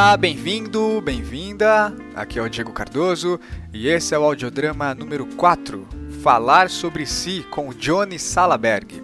[0.00, 1.94] Olá, bem-vindo, bem-vinda.
[2.14, 3.38] Aqui é o Diego Cardoso
[3.70, 5.86] e esse é o audiodrama número 4,
[6.22, 9.02] Falar sobre si com Johnny Salaberg.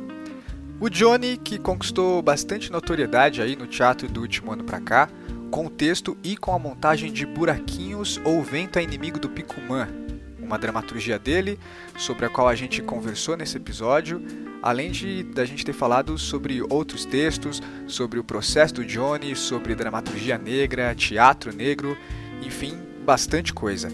[0.81, 5.11] O Johnny, que conquistou bastante notoriedade aí no teatro do último ano pra cá,
[5.51, 9.87] com o texto e com a montagem de Buraquinhos ou Vento é Inimigo do Picumã,
[10.41, 11.61] uma dramaturgia dele,
[11.99, 14.23] sobre a qual a gente conversou nesse episódio,
[14.67, 19.77] além de da gente ter falado sobre outros textos, sobre o processo do Johnny, sobre
[19.77, 21.97] dramaturgia negra, teatro negro,
[22.43, 23.89] enfim, bastante coisa.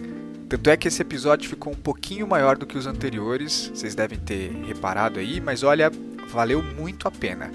[0.49, 4.19] Tanto é que esse episódio ficou um pouquinho maior do que os anteriores, vocês devem
[4.19, 5.93] ter reparado aí, mas olha,
[6.27, 7.53] valeu muito a pena.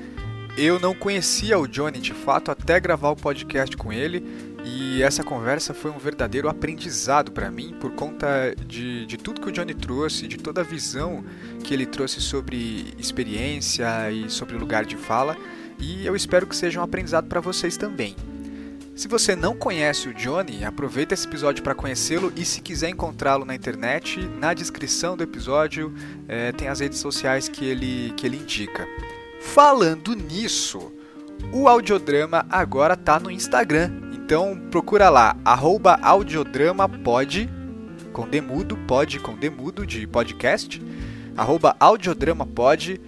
[0.55, 4.24] Eu não conhecia o Johnny de fato até gravar o podcast com ele
[4.68, 9.48] e essa conversa foi um verdadeiro aprendizado para mim por conta de, de tudo que
[9.48, 11.24] o Johnny trouxe, de toda a visão
[11.63, 15.37] que ele trouxe sobre experiência e sobre lugar de fala.
[15.79, 18.13] E eu espero que seja um aprendizado para vocês também.
[18.93, 23.46] Se você não conhece o Johnny, aproveita esse episódio para conhecê-lo e se quiser encontrá-lo
[23.46, 25.93] na internet, na descrição do episódio
[26.27, 28.85] é, tem as redes sociais que ele, que ele indica.
[29.40, 30.91] Falando nisso,
[31.54, 37.50] o audiodrama agora está no Instagram então procura lá, arroba audiodramapod,
[38.12, 40.84] com demudo, pod com demudo de podcast,
[41.38, 43.00] arroba audiodramapod,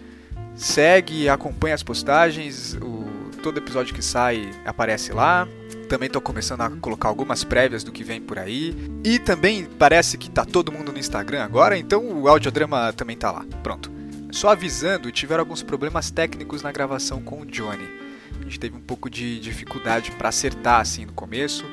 [0.55, 3.05] segue, acompanha as postagens, o,
[3.43, 5.45] todo episódio que sai aparece lá.
[5.89, 8.73] Também estou começando a colocar algumas prévias do que vem por aí.
[9.03, 13.29] E também parece que tá todo mundo no Instagram agora, então o audiodrama também tá
[13.29, 13.45] lá.
[13.61, 13.91] Pronto.
[14.31, 18.08] Só avisando, tiveram alguns problemas técnicos na gravação com o Johnny
[18.43, 21.65] gente teve um pouco de dificuldade para acertar assim no começo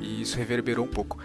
[0.00, 1.18] e isso reverberou um pouco.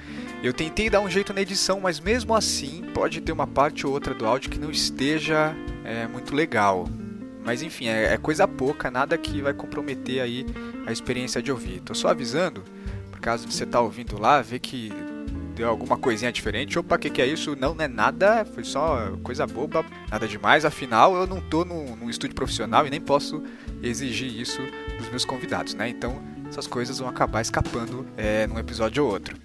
[0.44, 3.94] Eu tentei dar um jeito na edição, mas mesmo assim pode ter uma parte ou
[3.94, 6.88] outra do áudio que não esteja é, muito legal.
[7.44, 10.46] Mas enfim, é, é, coisa pouca, nada que vai comprometer aí
[10.86, 11.80] a experiência de ouvir.
[11.82, 12.64] Tô só avisando,
[13.12, 14.92] por caso você estar tá ouvindo lá, ver que
[15.56, 16.78] deu alguma coisinha diferente.
[16.78, 17.56] Opa, o que, que é isso?
[17.56, 20.66] Não, não é nada, foi só coisa boba, nada demais.
[20.66, 23.42] Afinal, eu não tô num, num estúdio profissional e nem posso
[23.82, 24.62] exigir isso
[24.98, 25.90] dos meus convidados, né?
[25.90, 29.38] Então essas coisas vão acabar escapando é, num episódio ou outro.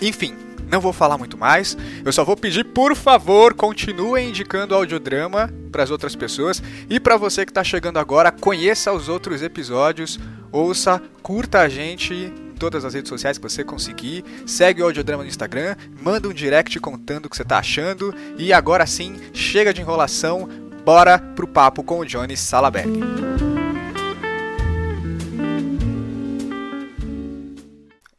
[0.00, 0.34] Enfim,
[0.70, 1.76] não vou falar muito mais.
[2.04, 6.62] Eu só vou pedir, por favor, continuem indicando o audiodrama para as outras pessoas.
[6.88, 10.18] E para você que está chegando agora, conheça os outros episódios,
[10.52, 14.24] ouça, curta a gente todas as redes sociais que você conseguir.
[14.46, 18.14] Segue o audiodrama no Instagram, manda um direct contando o que você está achando.
[18.38, 20.48] E agora sim, chega de enrolação,
[20.84, 23.36] bora pro papo com o Johnny Salaberg.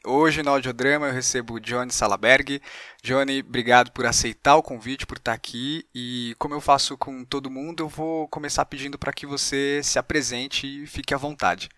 [0.09, 2.61] Hoje no Audiodrama eu recebo o Johnny Salaberg.
[3.03, 5.85] Johnny, obrigado por aceitar o convite, por estar aqui.
[5.93, 9.99] E como eu faço com todo mundo, eu vou começar pedindo para que você se
[9.99, 11.69] apresente e fique à vontade.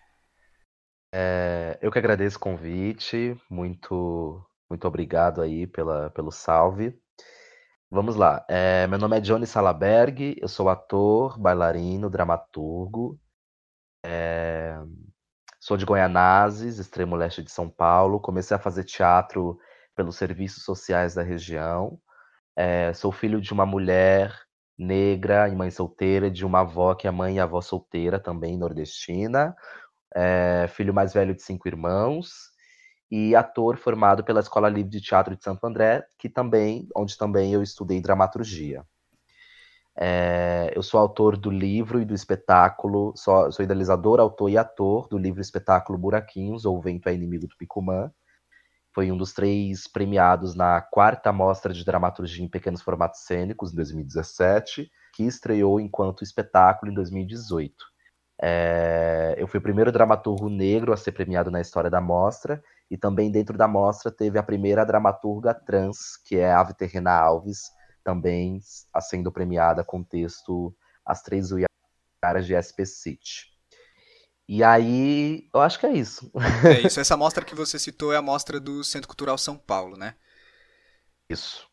[1.12, 6.96] É, eu que agradeço o convite, muito, muito obrigado aí pela, pelo salve.
[7.90, 13.18] Vamos lá, é, meu nome é Johnny Salaberg, eu sou ator, bailarino, dramaturgo.
[14.04, 14.78] É,
[15.60, 18.20] Sou de Goianazes, extremo leste de São Paulo.
[18.20, 19.58] Comecei a fazer teatro
[19.94, 22.00] pelos serviços sociais da região.
[22.94, 24.34] Sou filho de uma mulher
[24.78, 29.54] negra e mãe solteira, de uma avó que é mãe e avó solteira, também nordestina.
[30.14, 32.50] É, filho mais velho de cinco irmãos
[33.10, 37.52] e ator formado pela Escola Livre de Teatro de Santo André, que também, onde também
[37.52, 38.84] eu estudei dramaturgia.
[39.98, 45.08] É, eu sou autor do livro e do espetáculo, sou, sou, idealizador, autor e ator
[45.08, 48.10] do livro espetáculo Buraquinhos, ou Vento é Inimigo do Picumã.
[48.94, 53.76] Foi um dos três premiados na quarta mostra de dramaturgia em pequenos formatos cênicos, em
[53.76, 57.74] 2017, que estreou enquanto espetáculo em 2018.
[58.42, 62.96] É, eu fui o primeiro dramaturgo negro a ser premiado na história da mostra, e
[62.96, 67.70] também dentro da mostra teve a primeira dramaturga trans, que é a Ave Terrena Alves,
[68.02, 68.60] também
[69.00, 73.50] sendo premiada com o texto As Três Uiaras de SP City.
[74.48, 76.28] E aí, eu acho que é isso.
[76.66, 76.98] É isso.
[76.98, 80.16] Essa mostra que você citou é a mostra do Centro Cultural São Paulo, né?
[81.28, 81.68] Isso.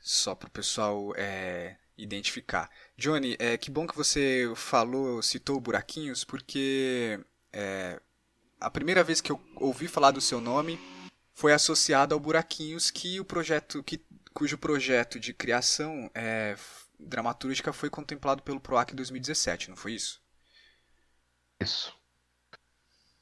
[0.00, 2.70] Só para o pessoal é, identificar.
[2.96, 7.20] Johnny, é, que bom que você falou, citou Buraquinhos, porque
[7.52, 8.00] é,
[8.60, 10.80] a primeira vez que eu ouvi falar do seu nome
[11.34, 14.00] foi associado ao Buraquinhos, que o projeto que
[14.32, 16.56] cujo projeto de criação é,
[16.98, 20.22] dramatúrgica foi contemplado pelo PROAC em 2017, não foi isso?
[21.60, 21.94] Isso.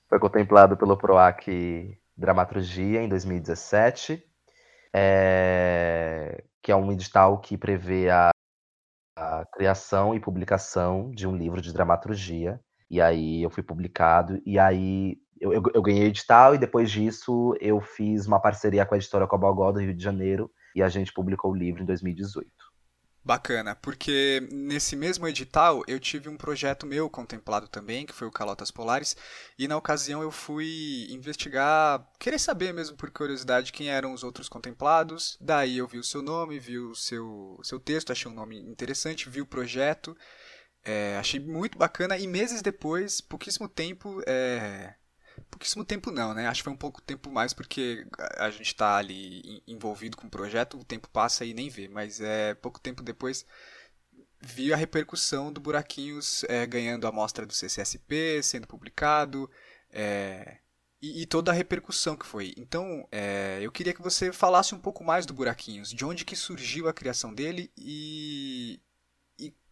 [0.09, 4.23] Foi contemplado pelo PROAC Dramaturgia em 2017,
[4.93, 8.31] é, que é um edital que prevê a,
[9.45, 12.61] criação e publicação de um livro de dramaturgia
[12.91, 17.55] E aí eu fui publicado, e aí eu, eu, eu ganhei edital, e depois disso
[17.61, 21.13] eu fiz uma parceria com a editora Cobogó do Rio de Janeiro, e a gente
[21.13, 22.51] publicou o livro em 2018.
[23.23, 28.33] Bacana, porque nesse mesmo edital eu tive um projeto meu contemplado também, que foi o
[28.33, 29.15] Calotas Polares,
[29.59, 34.49] e na ocasião eu fui investigar, querer saber mesmo por curiosidade quem eram os outros
[34.49, 35.37] contemplados.
[35.39, 39.29] Daí eu vi o seu nome, vi o seu, seu texto, achei um nome interessante,
[39.29, 40.17] vi o projeto,
[40.83, 44.95] é, achei muito bacana, e meses depois, pouquíssimo tempo, é,
[45.51, 46.47] pouquíssimo tempo não, né?
[46.47, 48.07] Acho que foi um pouco tempo mais porque
[48.37, 52.21] a gente está ali envolvido com o projeto, o tempo passa e nem vê, mas
[52.21, 53.47] é pouco tempo depois
[54.41, 59.51] vi a repercussão do Buraquinhos é, ganhando a amostra do CCSP, sendo publicado,
[59.91, 60.59] é,
[61.03, 62.55] e, e, toda a repercussão que foi.
[62.57, 66.37] Então, é, eu queria que você falasse um pouco mais do Buraquinhos, de onde que
[66.37, 68.81] surgiu a criação dele e,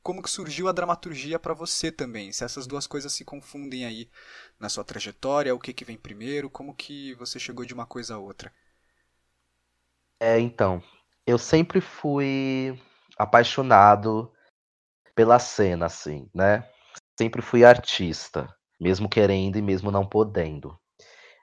[0.03, 2.33] como que surgiu a dramaturgia para você também?
[2.33, 4.11] Se essas duas coisas se confundem aí
[4.59, 8.15] na sua trajetória, o que que vem primeiro, como que você chegou de uma coisa
[8.15, 8.53] a outra?
[10.21, 10.83] É, então,
[11.27, 12.79] eu sempre fui
[13.17, 14.33] apaixonado
[15.15, 16.69] pela cena, assim, né?
[17.19, 18.49] Sempre fui artista,
[18.81, 20.79] mesmo querendo e mesmo não podendo.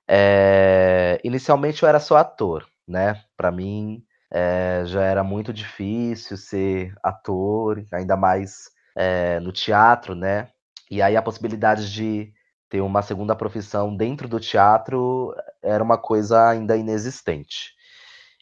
[0.07, 1.19] É...
[1.23, 3.23] Inicialmente eu era só ator, né?
[3.35, 10.49] Para mim, é, já era muito difícil ser ator, ainda mais é, no teatro, né?
[10.89, 12.31] E aí a possibilidade de
[12.69, 17.73] ter uma segunda profissão dentro do teatro era uma coisa ainda inexistente.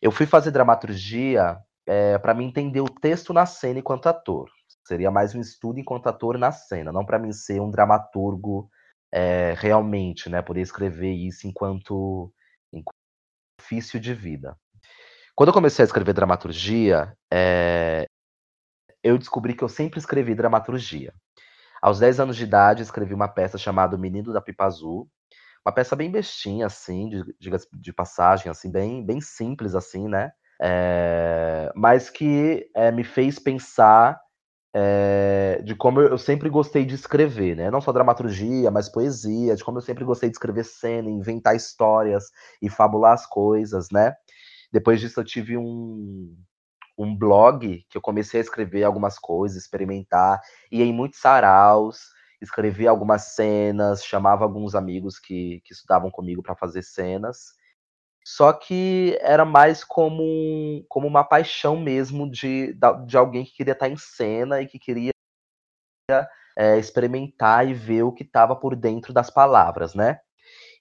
[0.02, 4.50] Eu fui fazer dramaturgia é, para me entender o texto na cena enquanto ator.
[4.86, 8.70] Seria mais um estudo enquanto ator na cena, não para mim ser um dramaturgo
[9.12, 10.42] é, realmente, né?
[10.42, 12.34] Poder escrever isso enquanto,
[12.72, 12.98] enquanto
[13.62, 14.58] ofício de vida.
[15.36, 18.06] Quando eu comecei a escrever dramaturgia, é...
[19.04, 21.14] eu descobri que eu sempre escrevi dramaturgia.
[21.82, 25.10] Aos 10 anos de idade, escrevi uma peça chamada Menino da Pipa Azul,
[25.66, 30.32] uma peça bem bestinha, assim, de, de, de passagem, assim, bem, bem simples, assim, né?
[30.62, 31.72] É...
[31.76, 34.22] mas que é, me fez pensar
[34.76, 37.70] é, de como eu sempre gostei de escrever, né?
[37.72, 42.26] Não só dramaturgia, mas poesia, de como eu sempre gostei de escrever cena, inventar histórias
[42.62, 44.14] e fabular as coisas, né?
[44.74, 46.36] Depois disso, eu tive um,
[46.98, 50.42] um blog que eu comecei a escrever algumas coisas, experimentar,
[50.72, 52.10] ia em muitos saraus,
[52.42, 57.54] escrevia algumas cenas, chamava alguns amigos que, que estudavam comigo para fazer cenas.
[58.26, 62.76] Só que era mais como, como uma paixão mesmo de,
[63.06, 65.12] de alguém que queria estar em cena e que queria
[66.58, 70.20] é, experimentar e ver o que estava por dentro das palavras, né?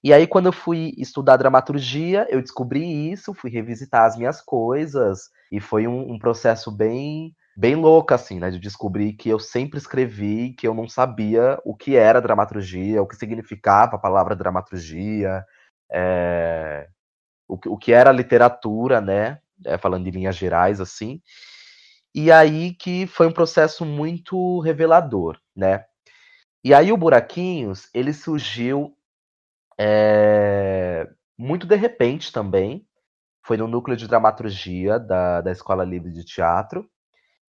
[0.02, 5.31] E aí, quando eu fui estudar dramaturgia, eu descobri isso, fui revisitar as minhas coisas,
[5.50, 8.50] e foi um, um processo bem bem louco, assim, né?
[8.50, 13.06] De descobrir que eu sempre escrevi, que eu não sabia o que era dramaturgia, o
[13.06, 15.44] que significava a palavra dramaturgia,
[15.93, 16.88] é...
[17.46, 19.38] o, o que era literatura, né?
[19.64, 21.20] É, falando em linhas gerais, assim.
[22.14, 25.84] E aí que foi um processo muito revelador, né?
[26.65, 28.96] E aí o Buraquinhos, ele surgiu
[29.84, 32.86] é, muito de repente também.
[33.44, 36.89] Foi no núcleo de dramaturgia da, da Escola Livre de Teatro,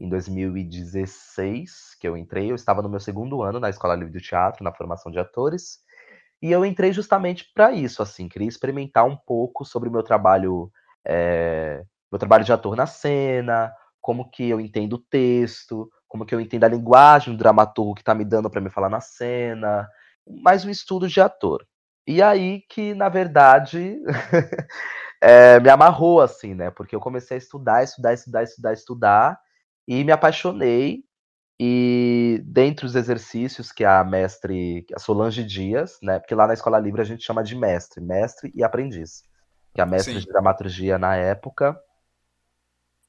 [0.01, 2.51] em 2016, que eu entrei.
[2.51, 5.81] Eu estava no meu segundo ano na Escola Livre de Teatro, na formação de atores.
[6.41, 10.73] E eu entrei justamente para isso, assim, queria experimentar um pouco sobre o meu trabalho,
[11.07, 13.71] é, meu trabalho de ator na cena,
[14.01, 18.01] como que eu entendo o texto, como que eu entendo a linguagem do dramaturgo que
[18.01, 19.87] está me dando para me falar na cena,
[20.27, 21.65] mais um estudo de ator.
[22.07, 24.01] E aí que, na verdade,
[25.21, 26.71] é, me amarrou, assim, né?
[26.71, 29.41] Porque eu comecei a estudar, estudar, estudar, estudar, estudar,
[29.87, 31.05] e me apaixonei.
[31.61, 36.19] E dentre os exercícios que a mestre, a Solange Dias, né?
[36.19, 39.23] Porque lá na Escola Livre a gente chama de mestre, mestre e aprendiz.
[39.73, 40.21] Que a mestre Sim.
[40.21, 41.81] de dramaturgia na época,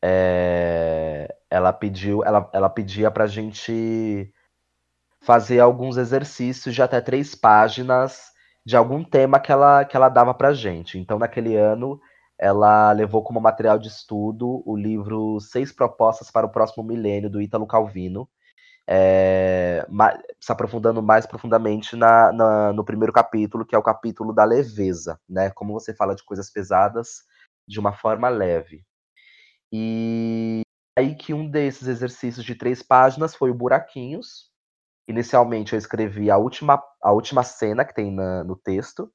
[0.04, 4.32] é, ela pediu, ela, ela pedia pra gente
[5.22, 8.33] fazer alguns exercícios de até três páginas
[8.66, 10.98] de algum tema que ela, que ela dava pra gente.
[10.98, 12.00] Então, naquele ano,
[12.40, 17.42] ela levou como material de estudo o livro Seis Propostas para o Próximo Milênio, do
[17.42, 18.28] Ítalo Calvino,
[18.88, 19.86] é,
[20.40, 25.20] se aprofundando mais profundamente na, na, no primeiro capítulo, que é o capítulo da leveza,
[25.28, 25.50] né?
[25.52, 27.24] Como você fala de coisas pesadas
[27.68, 28.86] de uma forma leve.
[29.72, 30.62] E
[30.98, 34.52] aí que um desses exercícios de três páginas foi o Buraquinhos,
[35.08, 39.12] Inicialmente eu escrevi a última, a última cena que tem na, no texto.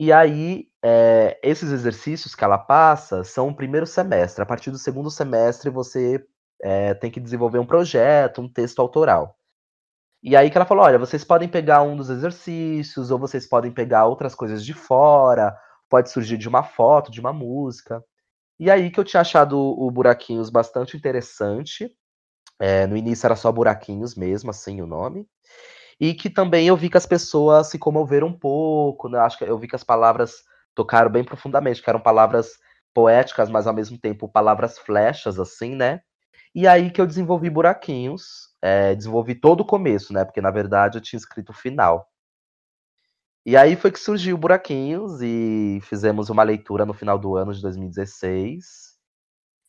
[0.00, 4.42] E aí, é, esses exercícios que ela passa são o primeiro semestre.
[4.42, 6.24] A partir do segundo semestre, você
[6.62, 9.38] é, tem que desenvolver um projeto, um texto autoral.
[10.22, 13.70] E aí que ela falou: olha, vocês podem pegar um dos exercícios, ou vocês podem
[13.70, 15.56] pegar outras coisas de fora,
[15.88, 18.02] pode surgir de uma foto, de uma música.
[18.58, 21.90] E aí que eu tinha achado o Buraquinhos bastante interessante.
[22.60, 25.26] É, no início era só Buraquinhos mesmo, assim, o nome.
[26.00, 29.18] E que também eu vi que as pessoas se comoveram um pouco, né?
[29.18, 30.42] Acho que eu vi que as palavras
[30.74, 32.58] tocaram bem profundamente, que eram palavras
[32.92, 36.00] poéticas, mas ao mesmo tempo palavras flechas, assim, né?
[36.54, 40.24] E aí que eu desenvolvi Buraquinhos, é, desenvolvi todo o começo, né?
[40.24, 42.08] Porque na verdade eu tinha escrito o final.
[43.46, 47.60] E aí foi que surgiu Buraquinhos e fizemos uma leitura no final do ano de
[47.60, 48.93] 2016.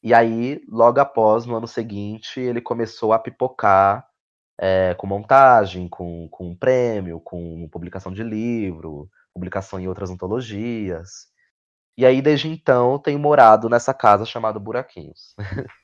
[0.06, 4.08] E aí, logo após, no ano seguinte, ele começou a pipocar
[4.56, 11.28] é, com montagem, com, com prêmio, com publicação de livro, publicação em outras antologias.
[11.98, 15.36] E aí, desde então, tenho morado nessa casa chamada Buraquinhos.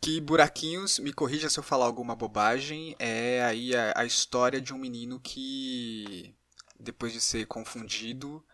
[0.00, 4.74] Que Buraquinhos, me corrija se eu falar alguma bobagem, é aí a, a história de
[4.74, 6.36] um menino que,
[6.78, 8.44] depois de ser confundido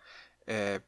[0.47, 0.81] é,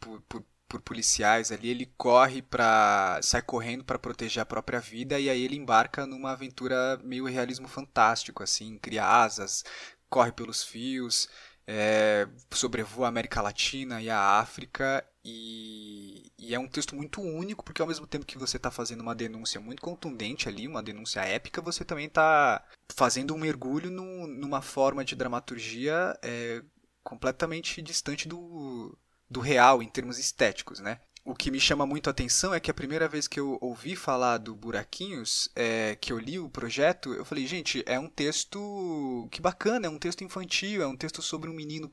[0.00, 5.18] por, por, por, policiais ali, ele corre para sai correndo para proteger a própria vida
[5.20, 9.64] e aí ele embarca numa aventura meio realismo fantástico, assim, cria asas,
[10.08, 11.28] corre pelos fios,
[11.66, 17.64] é, sobrevoa a América Latina e a África e, e, é um texto muito único,
[17.64, 21.20] porque ao mesmo tempo que você está fazendo uma denúncia muito contundente ali, uma denúncia
[21.20, 22.64] épica, você também está
[22.94, 26.62] fazendo um mergulho no, numa forma de dramaturgia é,
[27.04, 28.98] completamente distante do,
[29.32, 31.00] do real em termos estéticos, né?
[31.24, 33.94] O que me chama muito a atenção é que a primeira vez que eu ouvi
[33.94, 39.28] falar do Buraquinhos, é, que eu li o projeto, eu falei, gente, é um texto
[39.30, 41.88] que bacana, é um texto infantil, é um texto sobre um menino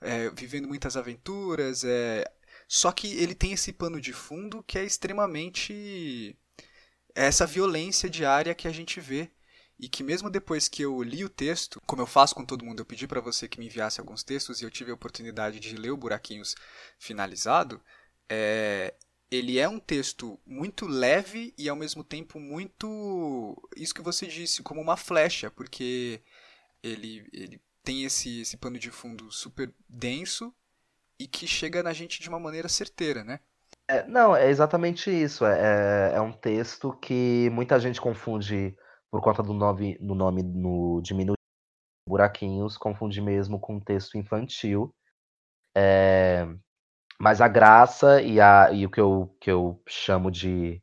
[0.00, 2.24] é, vivendo muitas aventuras, é,
[2.68, 6.36] só que ele tem esse pano de fundo que é extremamente
[7.12, 9.32] essa violência diária que a gente vê
[9.80, 12.80] e que mesmo depois que eu li o texto, como eu faço com todo mundo,
[12.80, 15.74] eu pedi para você que me enviasse alguns textos e eu tive a oportunidade de
[15.76, 16.54] ler o Buraquinhos
[16.98, 17.82] finalizado,
[18.28, 18.94] é,
[19.30, 24.62] ele é um texto muito leve e ao mesmo tempo muito isso que você disse,
[24.62, 26.20] como uma flecha, porque
[26.82, 30.54] ele, ele tem esse, esse pano de fundo super denso
[31.18, 33.40] e que chega na gente de uma maneira certeira, né?
[33.88, 35.44] É, não, é exatamente isso.
[35.44, 38.76] É, é, é um texto que muita gente confunde
[39.10, 41.40] por conta do nome, do nome no diminutivo
[42.06, 44.94] buraquinhos, confunde mesmo com texto infantil.
[45.76, 46.46] É,
[47.18, 50.82] mas a graça e, a, e o que eu, que eu chamo de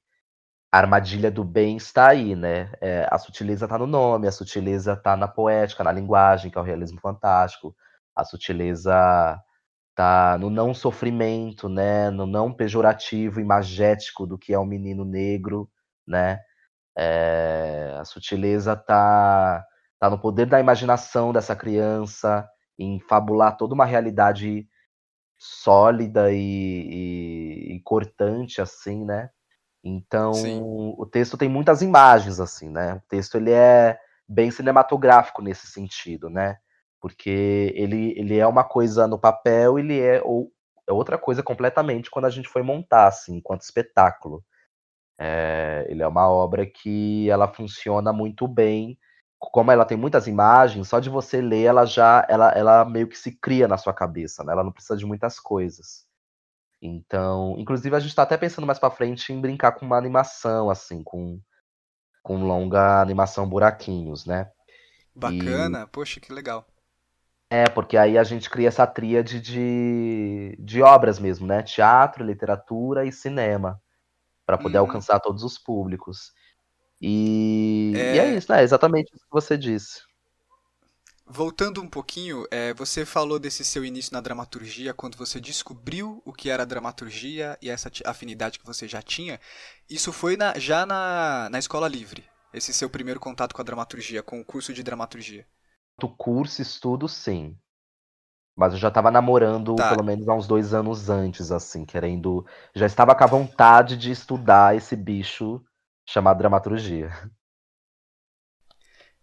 [0.71, 2.71] armadilha do bem está aí, né?
[2.81, 6.61] É, a sutileza está no nome, a sutileza está na poética, na linguagem, que é
[6.61, 7.75] o realismo fantástico.
[8.15, 8.93] A sutileza
[9.95, 15.69] tá no não sofrimento, né, no não pejorativo, imagético do que é um menino negro,
[16.07, 16.39] né,
[16.97, 19.63] é, a sutileza tá,
[19.99, 24.67] tá no poder da imaginação dessa criança, em fabular toda uma realidade
[25.37, 29.29] sólida e, e, e cortante, assim, né,
[29.83, 30.61] então Sim.
[30.63, 36.29] o texto tem muitas imagens, assim, né, o texto ele é bem cinematográfico nesse sentido,
[36.29, 36.57] né,
[36.99, 40.51] porque ele, ele é uma coisa no papel, ele é, ou,
[40.87, 44.43] é outra coisa completamente quando a gente foi montar, assim, enquanto espetáculo.
[45.19, 48.97] É, ele é uma obra que ela funciona muito bem,
[49.39, 53.17] como ela tem muitas imagens, só de você ler ela já, ela, ela meio que
[53.17, 54.53] se cria na sua cabeça, né?
[54.53, 56.05] Ela não precisa de muitas coisas.
[56.81, 60.69] Então, inclusive a gente está até pensando mais para frente em brincar com uma animação,
[60.69, 61.39] assim, com,
[62.21, 64.51] com longa animação buraquinhos, né?
[65.15, 65.87] Bacana, e...
[65.87, 66.67] poxa, que legal.
[67.49, 71.63] É, porque aí a gente cria essa tríade de, de obras mesmo, né?
[71.63, 73.81] Teatro, literatura e cinema,
[74.47, 74.85] para poder uhum.
[74.85, 76.31] alcançar todos os públicos.
[76.99, 78.15] E é...
[78.15, 78.61] e é isso, né?
[78.61, 80.01] É exatamente isso que você disse.
[81.29, 86.31] Voltando um pouquinho, é, você falou desse seu início na dramaturgia, quando você descobriu o
[86.31, 89.37] que era dramaturgia e essa afinidade que você já tinha.
[89.89, 92.23] Isso foi na, já na, na escola livre,
[92.53, 95.45] esse seu primeiro contato com a dramaturgia, com o curso de dramaturgia
[96.05, 97.57] curso, estudo, sim.
[98.57, 99.89] Mas eu já estava namorando tá.
[99.91, 102.43] pelo menos há uns dois anos antes, assim, querendo.
[102.73, 105.63] Já estava com a vontade de estudar esse bicho
[106.03, 107.11] chamado dramaturgia.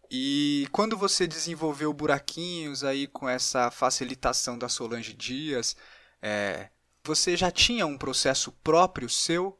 [0.08, 5.76] E quando você desenvolveu buraquinhos aí com essa facilitação da Solange Dias,
[6.22, 6.68] é,
[7.02, 9.58] você já tinha um processo próprio seu?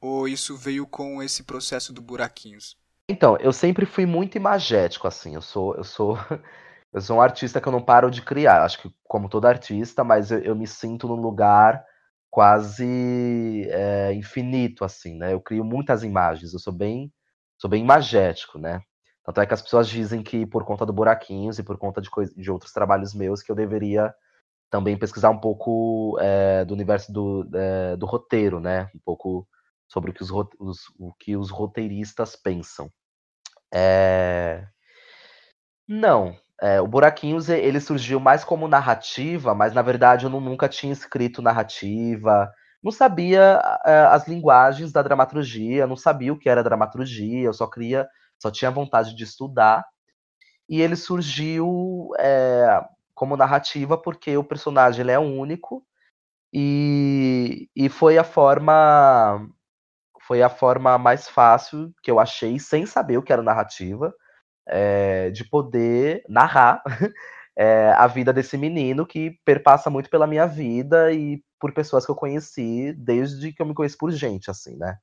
[0.00, 2.76] Ou isso veio com esse processo do buraquinhos?
[3.08, 5.34] Então, eu sempre fui muito imagético, assim.
[5.34, 6.16] Eu sou, eu sou,
[6.92, 8.64] eu sou um artista que eu não paro de criar.
[8.64, 11.84] Acho que como todo artista, mas eu, eu me sinto num lugar
[12.30, 15.32] quase é, infinito, assim, né?
[15.32, 16.52] Eu crio muitas imagens.
[16.52, 17.12] Eu sou bem,
[17.58, 18.80] sou bem imagético, né?
[19.24, 22.10] Tanto é que as pessoas dizem que por conta do Buraquinhos e por conta de,
[22.36, 24.14] de outros trabalhos meus que eu deveria
[24.70, 28.88] também pesquisar um pouco é, do universo do, é, do roteiro, né?
[28.94, 29.46] Um pouco
[29.88, 32.90] sobre o que os, os, o que os roteiristas pensam.
[33.72, 34.66] É...
[35.86, 40.68] Não, é, o Buraquinhos ele surgiu mais como narrativa, mas na verdade eu não, nunca
[40.68, 42.52] tinha escrito narrativa,
[42.82, 47.66] não sabia é, as linguagens da dramaturgia, não sabia o que era dramaturgia, eu só
[47.66, 49.84] queria, só tinha vontade de estudar.
[50.68, 52.82] E ele surgiu é,
[53.14, 55.84] como narrativa porque o personagem ele é único
[56.52, 59.48] e, e foi a forma
[60.26, 64.14] foi a forma mais fácil que eu achei, sem saber o que era narrativa,
[64.66, 66.82] é, de poder narrar
[67.56, 72.10] é, a vida desse menino que perpassa muito pela minha vida e por pessoas que
[72.10, 74.98] eu conheci desde que eu me conheço por gente, assim, né?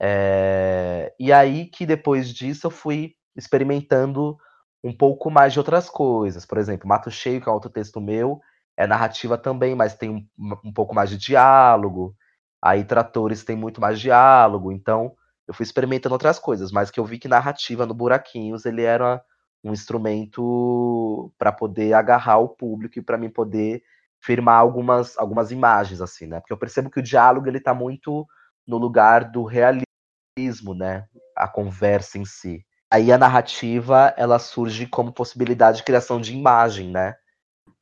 [0.00, 4.36] É, e aí que depois disso eu fui experimentando
[4.82, 6.44] um pouco mais de outras coisas.
[6.44, 8.40] Por exemplo, Mato Cheio, que é outro texto meu,
[8.76, 10.28] é narrativa também, mas tem um,
[10.64, 12.14] um pouco mais de diálogo.
[12.62, 15.14] Aí Tratores tem muito mais diálogo, então
[15.46, 19.22] eu fui experimentando outras coisas, mas que eu vi que narrativa no Buraquinhos ele era
[19.62, 23.82] um instrumento para poder agarrar o público e para mim poder
[24.20, 26.40] firmar algumas, algumas imagens assim, né?
[26.40, 28.26] Porque eu percebo que o diálogo ele tá muito
[28.66, 31.06] no lugar do realismo, né?
[31.36, 32.64] A conversa em si.
[32.90, 37.16] Aí a narrativa ela surge como possibilidade de criação de imagem, né?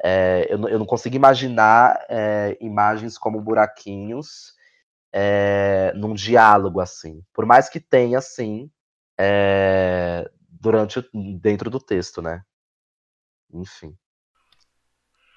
[0.02, 4.54] É, eu, eu, não consigo imaginar é, imagens como buraquinhos
[5.12, 7.23] é, num diálogo assim.
[7.33, 8.71] Por mais que tenha, sim,
[9.19, 11.04] é, durante
[11.40, 12.42] dentro do texto, né?
[13.53, 13.96] Enfim.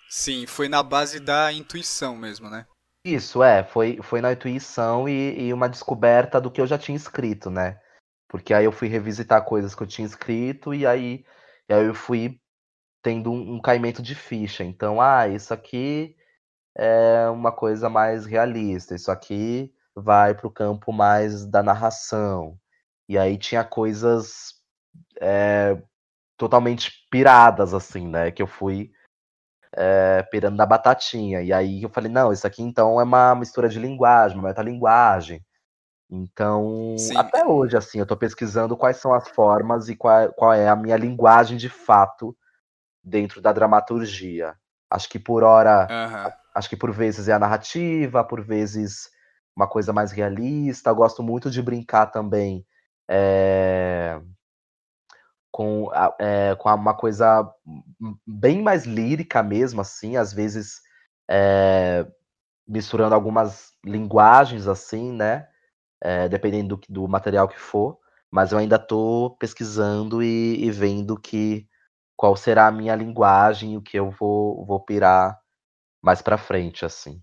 [0.09, 2.65] Sim, foi na base da intuição mesmo, né?
[3.03, 6.95] Isso, é, foi, foi na intuição e, e uma descoberta do que eu já tinha
[6.95, 7.79] escrito, né?
[8.27, 11.23] Porque aí eu fui revisitar coisas que eu tinha escrito e aí,
[11.69, 12.39] e aí eu fui
[13.03, 14.63] tendo um, um caimento de ficha.
[14.63, 16.15] Então, ah, isso aqui
[16.77, 18.95] é uma coisa mais realista.
[18.95, 22.59] Isso aqui vai para o campo mais da narração.
[23.07, 24.55] E aí tinha coisas
[25.21, 25.81] é,
[26.37, 28.29] totalmente piradas, assim, né?
[28.31, 28.91] Que eu fui
[29.71, 31.41] é, pirando na batatinha.
[31.41, 35.45] E aí eu falei, não, isso aqui então é uma mistura de linguagem, uma metalinguagem.
[36.09, 37.17] Então, Sim.
[37.17, 40.75] até hoje, assim, eu estou pesquisando quais são as formas e qual, qual é a
[40.75, 42.35] minha linguagem de fato
[43.03, 44.55] dentro da dramaturgia.
[44.89, 49.09] Acho que por hora uhum acho que por vezes é a narrativa, por vezes
[49.55, 50.89] uma coisa mais realista.
[50.89, 52.65] Eu gosto muito de brincar também
[53.09, 54.19] é,
[55.51, 57.47] com, é, com uma coisa
[58.25, 60.81] bem mais lírica mesmo, assim, às vezes
[61.29, 62.07] é,
[62.65, 65.47] misturando algumas linguagens, assim, né?
[66.29, 67.97] dependendo do, do, material que for.
[68.29, 71.67] Mas eu ainda estou pesquisando e, e vendo que
[72.15, 75.39] qual será a minha linguagem, o que eu vou, vou pirar
[76.05, 77.19] mais para frente, assim.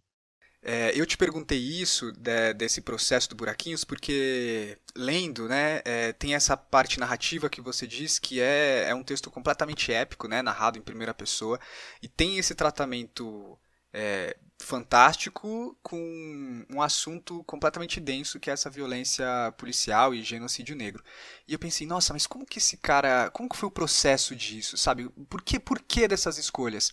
[0.64, 6.34] É, eu te perguntei isso de, desse processo do Buraquinhos porque lendo, né, é, tem
[6.34, 10.78] essa parte narrativa que você diz que é, é um texto completamente épico, né, narrado
[10.78, 11.58] em primeira pessoa
[12.00, 13.58] e tem esse tratamento
[13.92, 19.26] é, fantástico com um assunto completamente denso que é essa violência
[19.58, 21.02] policial e genocídio negro.
[21.46, 24.76] E eu pensei, nossa, mas como que esse cara, como que foi o processo disso,
[24.78, 25.08] sabe?
[25.28, 26.92] Por que, por que dessas escolhas?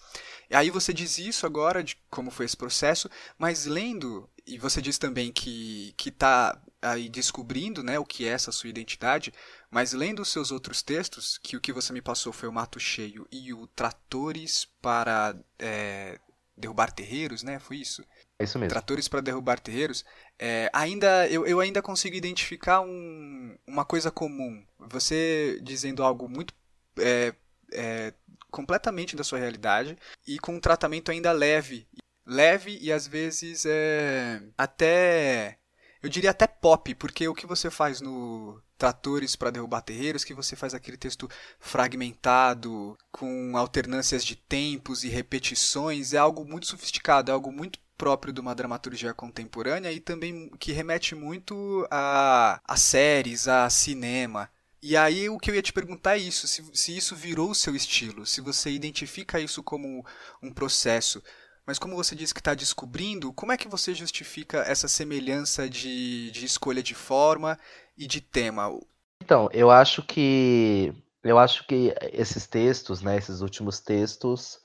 [0.49, 4.81] E aí você diz isso agora de como foi esse processo, mas lendo e você
[4.81, 9.33] diz também que que tá aí descobrindo, né, o que é essa sua identidade,
[9.69, 12.79] mas lendo os seus outros textos, que o que você me passou foi o Mato
[12.79, 16.17] Cheio e o Tratores para é,
[16.59, 17.57] derrubar terreiros, né?
[17.59, 18.03] Foi isso?
[18.37, 18.69] É isso mesmo.
[18.69, 20.03] Tratores para derrubar terreiros.
[20.37, 24.63] É, ainda eu, eu ainda consigo identificar um, uma coisa comum.
[24.77, 26.53] Você dizendo algo muito
[26.97, 27.33] é,
[27.73, 28.13] é,
[28.51, 31.87] completamente da sua realidade e com um tratamento ainda leve,
[32.25, 35.58] leve e às vezes é, até
[36.01, 40.33] eu diria até pop, porque o que você faz no Tratores para derrubar terreiros, que
[40.33, 47.29] você faz aquele texto fragmentado, com alternâncias de tempos e repetições, é algo muito sofisticado,
[47.29, 52.77] é algo muito próprio de uma dramaturgia contemporânea e também que remete muito a, a
[52.77, 54.49] séries, a cinema.
[54.81, 57.55] E aí o que eu ia te perguntar é isso, se, se isso virou o
[57.55, 60.05] seu estilo, se você identifica isso como
[60.41, 61.21] um processo.
[61.69, 66.31] Mas como você disse que está descobrindo, como é que você justifica essa semelhança de,
[66.31, 67.59] de escolha de forma
[67.95, 68.75] e de tema?
[69.21, 70.91] Então, eu acho que
[71.23, 74.59] eu acho que esses textos, né, esses últimos textos,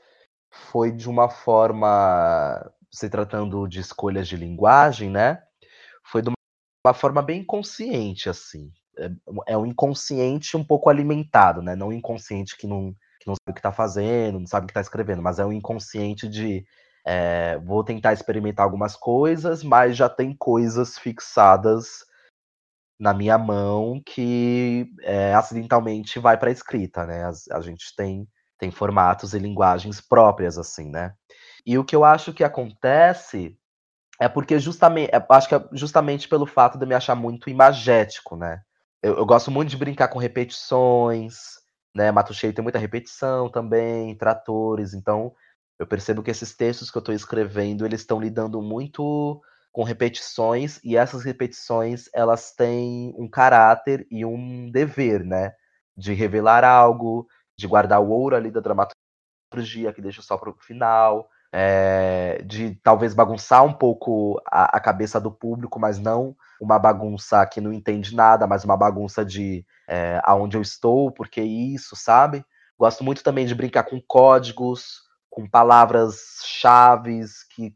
[0.70, 5.42] foi de uma forma, se tratando de escolhas de linguagem, né,
[6.10, 6.30] foi de
[6.86, 8.72] uma forma bem consciente, assim.
[8.96, 9.10] é,
[9.48, 11.76] é um inconsciente um pouco alimentado, né?
[11.76, 14.68] Não um inconsciente que não, que não sabe o que está fazendo, não sabe o
[14.68, 16.64] que está escrevendo, mas é um inconsciente de
[17.06, 22.04] é, vou tentar experimentar algumas coisas, mas já tem coisas fixadas
[22.98, 27.24] na minha mão que é, acidentalmente vai para escrita, né?
[27.24, 28.26] A, a, gente tem,
[28.58, 31.12] tem formatos e linguagens próprias, assim, né?
[31.66, 33.58] E o que eu acho que acontece
[34.20, 37.50] é porque justamente, é, acho que é justamente pelo fato de eu me achar muito
[37.50, 38.62] imagético, né?
[39.02, 41.34] Eu, eu gosto muito de brincar com repetições,
[41.94, 42.10] né?
[42.10, 45.34] Mato Cheio tem muita repetição também, tratores, então
[45.78, 49.40] eu percebo que esses textos que eu estou escrevendo, eles estão lidando muito
[49.72, 55.52] com repetições e essas repetições elas têm um caráter e um dever, né?
[55.96, 57.26] De revelar algo,
[57.58, 62.74] de guardar o ouro ali da dramaturgia que deixa só para o final, é, de
[62.82, 67.72] talvez bagunçar um pouco a, a, cabeça do público, mas não uma bagunça que não
[67.72, 72.44] entende nada, mas uma bagunça de é, aonde eu estou, porque isso, sabe?
[72.76, 75.03] Gosto muito também de brincar com códigos,
[75.34, 77.74] com palavras chaves que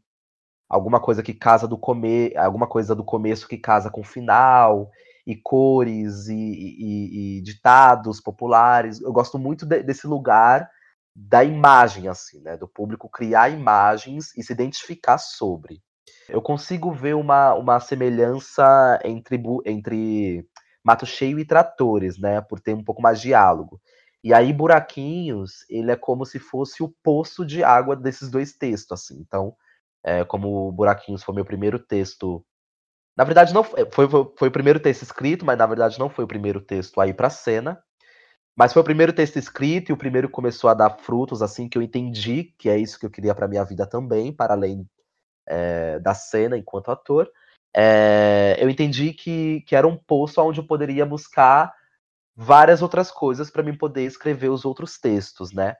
[0.69, 4.89] alguma coisa que casa do começo, alguma coisa do começo que casa com o final
[5.27, 9.01] e cores e, e, e ditados populares.
[9.01, 10.69] Eu gosto muito de, desse lugar
[11.13, 12.55] da imagem, assim, né?
[12.55, 15.81] Do público criar imagens e se identificar sobre.
[16.29, 20.47] Eu consigo ver uma, uma semelhança entre, entre
[20.81, 22.39] Mato Cheio e Tratores, né?
[22.39, 23.81] Por ter um pouco mais de diálogo.
[24.23, 28.91] E aí, Buraquinhos, ele é como se fosse o poço de água desses dois textos,
[28.91, 29.19] assim.
[29.19, 29.55] Então,
[30.03, 32.43] é, como Buraquinhos foi meu primeiro texto.
[33.17, 36.25] Na verdade, não foi, foi, foi o primeiro texto escrito, mas na verdade não foi
[36.25, 37.81] o primeiro texto aí para cena.
[38.57, 41.77] Mas foi o primeiro texto escrito e o primeiro começou a dar frutos, assim, que
[41.77, 44.85] eu entendi que é isso que eu queria para minha vida também, para além
[45.47, 47.31] é, da cena enquanto ator.
[47.73, 51.73] É, eu entendi que, que era um poço onde eu poderia buscar
[52.41, 55.75] várias outras coisas para mim poder escrever os outros textos, né?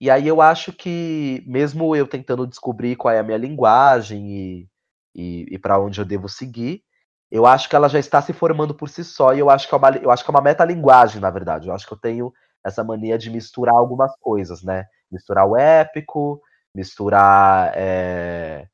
[0.00, 4.68] E aí eu acho que, mesmo eu tentando descobrir qual é a minha linguagem e,
[5.14, 6.84] e, e para onde eu devo seguir,
[7.28, 9.74] eu acho que ela já está se formando por si só, e eu acho que
[9.74, 11.68] é uma, eu acho que é uma metalinguagem, na verdade.
[11.68, 12.32] Eu acho que eu tenho
[12.64, 14.84] essa mania de misturar algumas coisas, né?
[15.10, 16.40] Misturar o épico,
[16.72, 18.68] misturar é,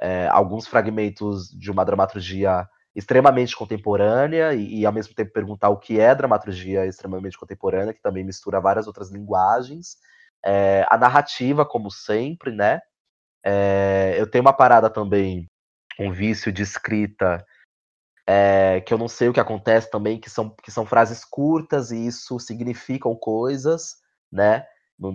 [0.00, 5.78] é, alguns fragmentos de uma dramaturgia extremamente contemporânea e, e, ao mesmo tempo perguntar o
[5.78, 9.96] que é dramaturgia extremamente contemporânea, que também mistura várias outras linguagens.
[10.44, 12.80] É, a narrativa, como sempre, né?
[13.44, 15.48] É, eu tenho uma parada também,
[15.98, 17.44] um vício de escrita,
[18.26, 21.90] é, que eu não sei o que acontece também, que são, que são frases curtas
[21.90, 23.96] e isso significam coisas,
[24.30, 24.66] né?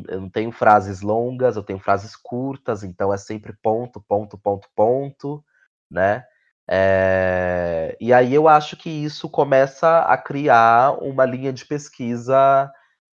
[0.08, 4.68] eu não tenho frases longas, eu tenho frases curtas, então é sempre ponto, ponto, ponto,
[4.76, 5.46] ponto,
[5.90, 6.26] né?
[6.70, 12.72] É, e aí eu acho que isso começa a criar uma linha de pesquisa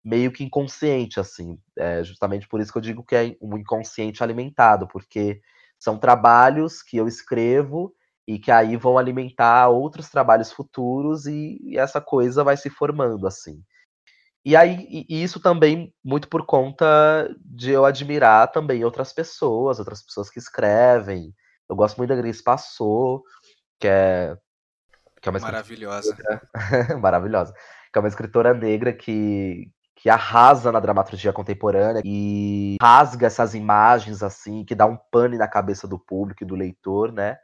[0.05, 1.59] meio que inconsciente, assim.
[1.77, 5.41] É justamente por isso que eu digo que é um inconsciente alimentado, porque
[5.79, 7.95] são trabalhos que eu escrevo
[8.27, 13.27] e que aí vão alimentar outros trabalhos futuros e, e essa coisa vai se formando,
[13.27, 13.63] assim.
[14.45, 20.03] E aí, e isso também muito por conta de eu admirar também outras pessoas, outras
[20.03, 21.35] pessoas que escrevem.
[21.69, 23.23] Eu gosto muito da Grace Passou,
[23.79, 24.37] que é.
[25.21, 26.17] Que é uma maravilhosa.
[27.01, 27.53] maravilhosa.
[27.93, 34.23] Que é uma escritora negra que, que arrasa na dramaturgia contemporânea e rasga essas imagens
[34.23, 37.37] assim, que dá um pane na cabeça do público e do leitor, né?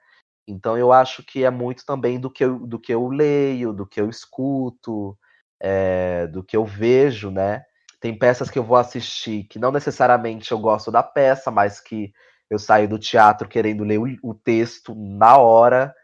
[0.46, 3.86] Então eu acho que é muito também do que eu, do que eu leio, do
[3.86, 5.18] que eu escuto,
[5.60, 7.64] é, do que eu vejo, né?
[8.00, 12.12] Tem peças que eu vou assistir que não necessariamente eu gosto da peça, mas que
[12.50, 15.94] eu saio do teatro querendo ler o, o texto na hora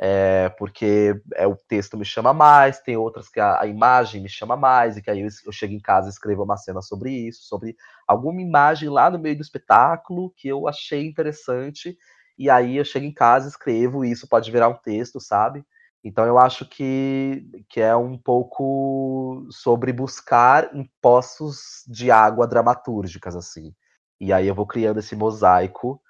[0.00, 4.28] é, porque é, o texto me chama mais, tem outras que a, a, imagem me
[4.28, 7.10] chama mais, e que aí eu, eu chego em casa e escrevo uma cena sobre
[7.10, 7.76] isso, sobre
[8.06, 11.96] alguma imagem lá no meio do espetáculo que eu achei interessante,
[12.36, 15.64] e aí eu chego em casa, escrevo, e isso pode virar um texto, sabe?
[16.02, 23.34] Então eu acho que, que é um pouco sobre buscar em poços de água dramatúrgicas,
[23.34, 23.74] assim.
[24.20, 26.00] E aí eu vou criando esse mosaico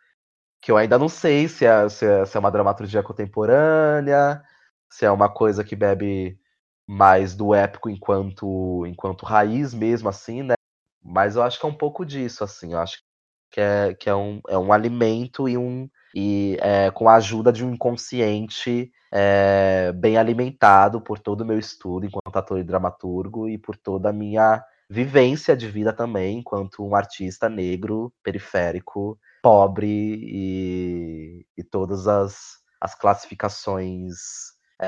[0.64, 4.42] que eu ainda não sei se é, se é, se é uma dramaturgia contemporânea,
[4.88, 6.38] se é uma coisa que bebe
[6.86, 10.54] mais do épico enquanto enquanto raiz mesmo, assim, né?
[11.02, 12.72] Mas eu acho que é um pouco disso, assim.
[12.72, 13.02] Eu acho
[13.50, 17.52] que é, que é, um, é um alimento e um e é, com a ajuda
[17.52, 23.50] de um inconsciente é, bem alimentado por todo o meu estudo enquanto ator e dramaturgo
[23.50, 29.86] e por toda a minha vivência de vida também enquanto um artista negro periférico pobre
[29.86, 34.14] e, e todas as, as classificações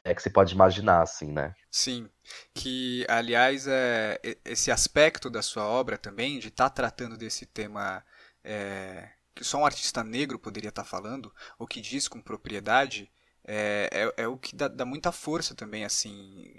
[0.03, 1.55] é, que se pode imaginar, assim, né?
[1.71, 2.09] Sim,
[2.55, 8.03] que aliás é esse aspecto da sua obra também de estar tá tratando desse tema
[8.43, 13.13] é, que só um artista negro poderia estar tá falando, ou que diz com propriedade,
[13.45, 16.51] é, é, é o que dá, dá, muita força também, assim,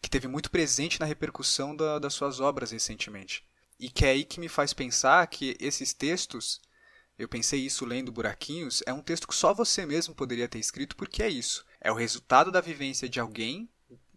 [0.00, 3.44] que teve muito presente na repercussão da, das suas obras recentemente.
[3.78, 6.60] E que é aí que me faz pensar que esses textos,
[7.18, 10.96] eu pensei isso lendo Buraquinhos, é um texto que só você mesmo poderia ter escrito,
[10.96, 11.64] porque é isso.
[11.80, 13.68] É o resultado da vivência de alguém,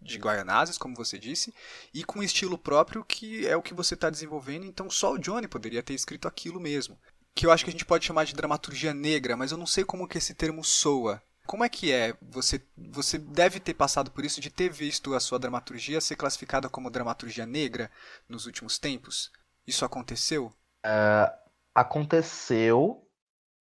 [0.01, 1.53] de Guaianazes, como você disse,
[1.93, 5.17] e com um estilo próprio que é o que você está desenvolvendo, então só o
[5.17, 6.97] Johnny poderia ter escrito aquilo mesmo
[7.37, 9.85] que eu acho que a gente pode chamar de dramaturgia negra, mas eu não sei
[9.85, 11.21] como que esse termo soa.
[11.45, 12.17] Como é que é?
[12.31, 16.67] Você, você deve ter passado por isso de ter visto a sua dramaturgia ser classificada
[16.67, 17.91] como dramaturgia negra
[18.27, 19.31] nos últimos tempos?
[19.67, 20.51] Isso aconteceu?
[20.85, 21.29] Uh,
[21.75, 23.03] aconteceu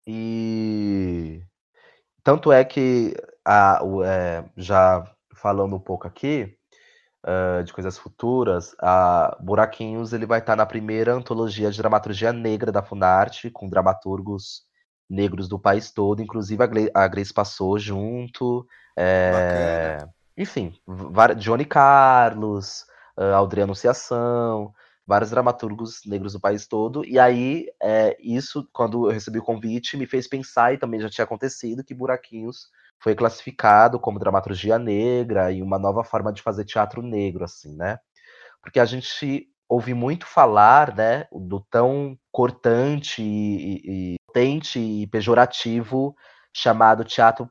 [0.06, 1.42] e
[2.22, 3.14] tanto é que
[3.44, 6.56] a, o, é, já falando um pouco aqui,
[7.24, 12.72] uh, de coisas futuras, a Buraquinhos ele vai estar na primeira antologia de dramaturgia negra
[12.72, 14.62] da Funarte, com dramaturgos
[15.08, 18.66] negros do país todo, inclusive a, Gle a Grace passou junto.
[18.96, 19.98] É,
[20.36, 20.74] enfim,
[21.38, 22.84] Johnny Carlos,
[23.16, 24.72] uh, Aldria Anunciação,
[25.06, 27.04] vários dramaturgos negros do país todo.
[27.04, 31.08] E aí, é, isso, quando eu recebi o convite, me fez pensar, e também já
[31.08, 36.64] tinha acontecido, que Buraquinhos foi classificado como dramaturgia negra e uma nova forma de fazer
[36.64, 37.98] teatro negro, assim, né?
[38.60, 46.14] Porque a gente ouve muito falar, né, do tão cortante e, e potente e pejorativo
[46.54, 47.50] chamado teatro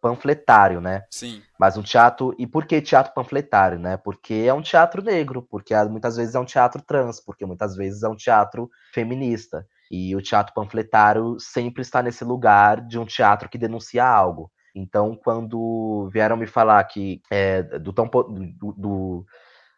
[0.00, 1.04] panfletário, né?
[1.10, 1.42] Sim.
[1.58, 2.34] Mas um teatro.
[2.38, 3.96] E por que teatro panfletário, né?
[3.96, 8.02] Porque é um teatro negro, porque muitas vezes é um teatro trans, porque muitas vezes
[8.02, 9.66] é um teatro feminista.
[9.90, 14.50] E o teatro panfletário sempre está nesse lugar de um teatro que denuncia algo.
[14.74, 19.26] Então, quando vieram me falar que é, do, tão, do, do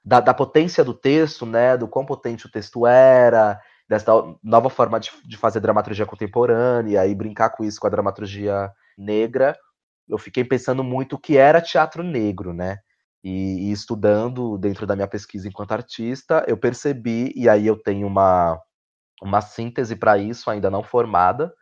[0.03, 4.99] da, da, potência do texto, né, do quão potente o texto era, dessa nova forma
[4.99, 9.57] de, de fazer dramaturgia contemporânea e brincar com isso com a dramaturgia negra,
[10.09, 12.79] eu fiquei pensando muito o que era teatro negro, né?
[13.25, 18.07] E, e, estudando dentro da minha pesquisa enquanto artista, eu percebi, e aí eu tenho
[18.07, 18.61] uma,
[19.23, 21.53] uma síntese para isso, ainda não formada,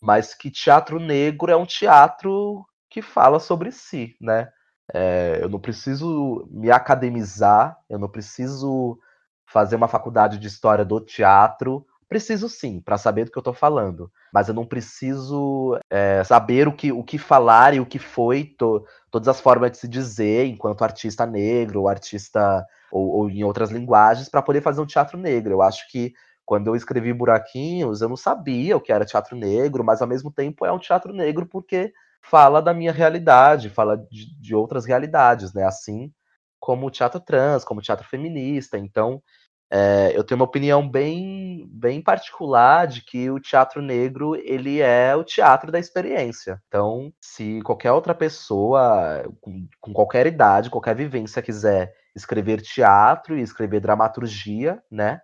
[0.00, 4.48] mas que teatro negro é um teatro que fala sobre si, né?
[4.92, 8.98] É, eu não preciso me academizar, eu não preciso
[9.46, 11.86] fazer uma faculdade de história do teatro.
[12.10, 16.66] Preciso sim, para saber do que eu estou falando, mas eu não preciso é, saber
[16.66, 19.86] o que, o que falar e o que foi, to, todas as formas de se
[19.86, 24.86] dizer enquanto artista negro, ou artista ou, ou em outras linguagens, para poder fazer um
[24.86, 25.52] teatro negro.
[25.52, 26.12] Eu acho que
[26.44, 30.32] quando eu escrevi Buraquinhos, eu não sabia o que era teatro negro, mas ao mesmo
[30.32, 35.52] tempo é um teatro negro porque fala da minha realidade, fala de, de outras realidades,
[35.54, 35.62] né?
[35.64, 36.12] Assim
[36.58, 38.76] como o teatro trans, como o teatro feminista.
[38.76, 39.22] Então,
[39.70, 45.14] é, eu tenho uma opinião bem, bem particular de que o teatro negro ele é
[45.14, 46.60] o teatro da experiência.
[46.66, 53.42] Então, se qualquer outra pessoa com, com qualquer idade, qualquer vivência quiser escrever teatro e
[53.42, 55.20] escrever dramaturgia, né?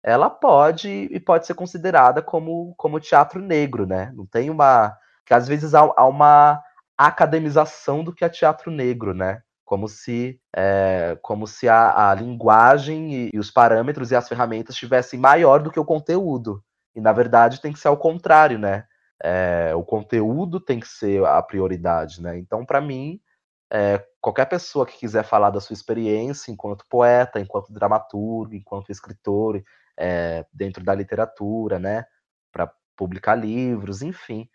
[0.00, 4.12] Ela pode e pode ser considerada como, como teatro negro, né?
[4.14, 6.62] Não tem uma que às vezes há, há uma
[6.96, 9.42] academização do que é teatro negro, né?
[9.68, 14.74] Como se, é, como se a, a linguagem e, e, os parâmetros e as ferramentas
[14.74, 16.64] estivessem maior do que o conteúdo.
[16.96, 18.86] E na verdade tem que ser ao contrário, né?
[19.22, 22.38] É, o conteúdo tem que ser a prioridade, né?
[22.38, 23.20] Então, para mim,
[23.70, 29.62] é, qualquer pessoa que quiser falar da sua experiência enquanto poeta, enquanto dramaturgo, enquanto escritor,
[30.52, 32.06] dentro da literatura, né?
[32.52, 34.48] Para publicar livros, enfim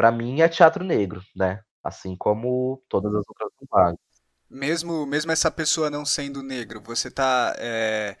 [0.00, 1.62] para mim é teatro negro, né?
[1.84, 4.00] Assim como todas as outras linguagens.
[4.50, 8.16] Mesmo, mesmo essa pessoa não sendo negro, você está é,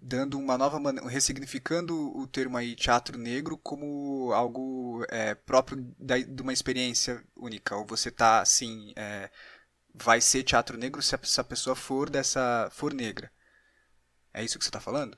[0.00, 6.18] dando uma nova maneira, ressignificando o termo aí teatro negro como algo é, próprio da,
[6.18, 7.76] de uma experiência única.
[7.76, 9.30] Ou você está assim, é,
[9.94, 13.30] vai ser teatro negro se a, se a pessoa for dessa for negra.
[14.34, 15.16] É isso que você está falando?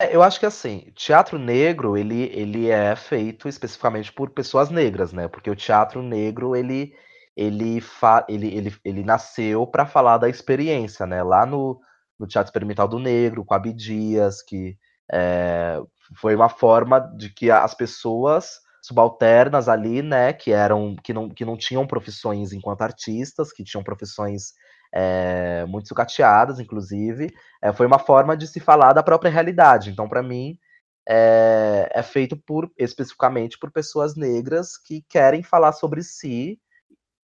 [0.00, 5.12] É, eu acho que assim, teatro negro, ele, ele é feito especificamente por pessoas negras,
[5.12, 5.26] né?
[5.26, 6.94] Porque o teatro negro, ele
[7.38, 11.22] ele fa, ele, ele, ele nasceu para falar da experiência, né?
[11.22, 11.80] Lá no,
[12.18, 14.76] no Teatro Experimental do Negro, com Abdias, que
[15.12, 15.80] é,
[16.16, 21.44] foi uma forma de que as pessoas subalternas ali, né, que eram que não, que
[21.44, 24.54] não tinham profissões enquanto artistas, que tinham profissões
[24.92, 27.30] é, muito sucateadas, inclusive,
[27.62, 29.90] é, foi uma forma de se falar da própria realidade.
[29.90, 30.58] Então, para mim,
[31.08, 36.58] é, é, feito por especificamente por pessoas negras que querem falar sobre si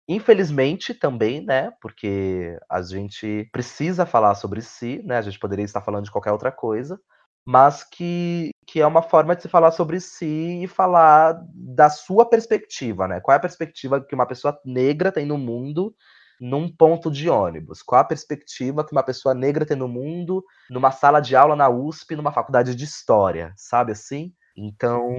[0.06, 1.72] Infelizmente também, né?
[1.80, 5.16] Porque a gente precisa falar sobre si, né?
[5.16, 7.00] A gente poderia estar falando de qualquer outra coisa,
[7.46, 12.28] mas que, que é uma forma de se falar sobre si e falar da sua
[12.28, 13.20] perspectiva, né?
[13.20, 15.94] Qual é a perspectiva que uma pessoa negra tem no mundo
[16.38, 17.82] num ponto de ônibus?
[17.82, 21.68] Qual a perspectiva que uma pessoa negra tem no mundo numa sala de aula na
[21.70, 24.34] USP, numa faculdade de história, sabe assim?
[24.56, 25.10] Então,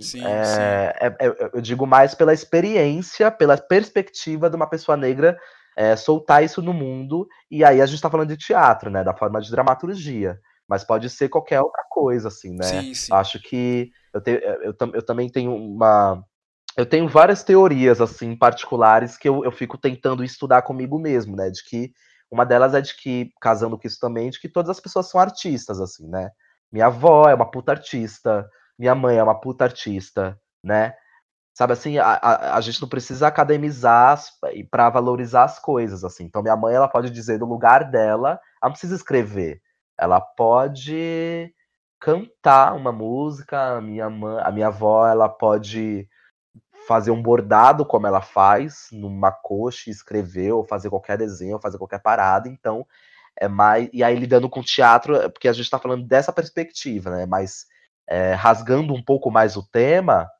[0.00, 0.84] Sim, é, sim.
[1.00, 5.38] é- é- eu digo mais pela experiência, pela perspectiva de uma pessoa negra
[5.76, 7.26] é, soltar isso no mundo.
[7.50, 9.02] E aí a gente tá falando de teatro, né?
[9.02, 10.38] Da forma de dramaturgia.
[10.68, 12.84] Mas pode ser qualquer outra coisa, assim, né?
[12.86, 13.12] Sim, sim.
[13.12, 16.22] Acho que eu, te- eu, tam- eu também tenho uma.
[16.76, 21.50] Eu tenho várias teorias, assim, particulares que eu, eu fico tentando estudar comigo mesmo, né?
[21.50, 21.92] De que
[22.30, 25.20] uma delas é de que, casando com isso também, de que todas as pessoas são
[25.20, 26.30] artistas, assim, né?
[26.72, 30.94] Minha avó é uma puta artista, minha mãe é uma puta artista, né?
[31.56, 34.20] Sabe assim, a, a, a gente não precisa academizar
[34.70, 36.24] para valorizar as coisas, assim.
[36.24, 39.62] Então, minha mãe, ela pode dizer do lugar dela, ela não precisa escrever.
[39.96, 41.54] Ela pode
[42.00, 46.08] cantar uma música, a minha mãe, a minha avó, ela pode
[46.88, 51.78] fazer um bordado como ela faz numa coxa escrever ou fazer qualquer desenho, ou fazer
[51.78, 52.48] qualquer parada.
[52.48, 52.86] Então,
[53.36, 57.10] é mais e aí lidando com teatro, é porque a gente está falando dessa perspectiva,
[57.10, 57.26] né?
[57.26, 57.66] Mas
[58.08, 60.30] é, rasgando um pouco mais o tema,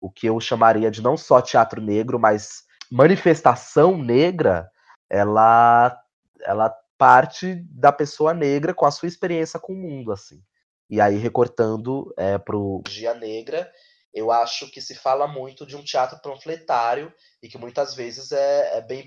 [0.00, 4.70] o que eu chamaria de não só teatro negro, mas manifestação negra,
[5.10, 6.00] ela
[6.42, 10.42] ela parte da pessoa negra com a sua experiência com o mundo, assim.
[10.88, 13.70] E aí, recortando é, pro Dia Negra,
[14.14, 18.78] eu acho que se fala muito de um teatro panfletário e que muitas vezes é,
[18.78, 19.06] é bem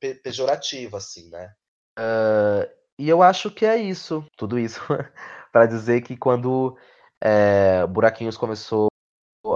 [0.00, 1.52] pe pejorativo, assim, né?
[1.98, 4.80] Uh, e eu acho que é isso, tudo isso,
[5.52, 6.76] para dizer que quando
[7.24, 8.88] é, Buraquinhos começou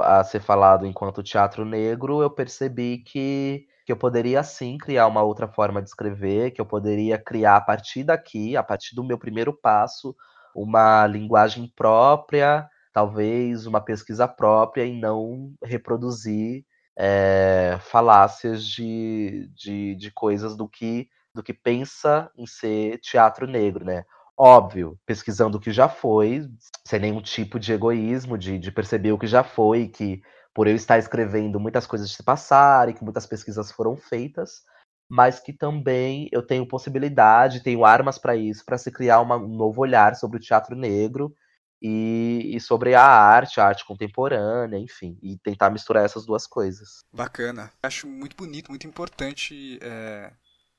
[0.03, 5.23] a ser falado enquanto teatro negro, eu percebi que, que eu poderia sim criar uma
[5.23, 9.19] outra forma de escrever, que eu poderia criar a partir daqui, a partir do meu
[9.19, 10.17] primeiro passo,
[10.55, 16.65] uma linguagem própria, talvez uma pesquisa própria e não reproduzir
[16.99, 23.85] é, falácias de, de, de coisas do que do que pensa em ser teatro negro,
[23.85, 24.05] né?
[24.41, 26.49] Óbvio, pesquisando o que já foi,
[26.87, 30.23] sem nenhum tipo de egoísmo, de, de perceber o que já foi, que
[30.55, 34.63] por eu estar escrevendo muitas coisas se passarem, que muitas pesquisas foram feitas,
[35.11, 39.57] mas que também eu tenho possibilidade, tenho armas para isso, para se criar uma, um
[39.57, 41.35] novo olhar sobre o teatro negro
[41.83, 47.05] e, e, sobre a arte, a arte contemporânea, enfim, e tentar misturar essas duas coisas.
[47.13, 47.73] Bacana.
[47.83, 50.33] Acho muito bonito, muito importante é,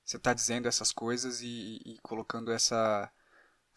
[0.05, 3.09] você estar tá dizendo essas coisas e, e colocando essa,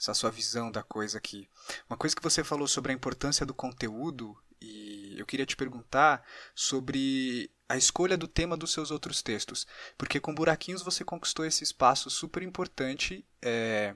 [0.03, 1.49] essa sua visão da coisa aqui.
[1.89, 6.25] Uma coisa que você falou sobre a importância do conteúdo e eu queria te perguntar
[6.55, 11.63] sobre a escolha do tema dos seus outros textos, porque com Buraquinhos você conquistou esse
[11.63, 13.95] espaço super importante é,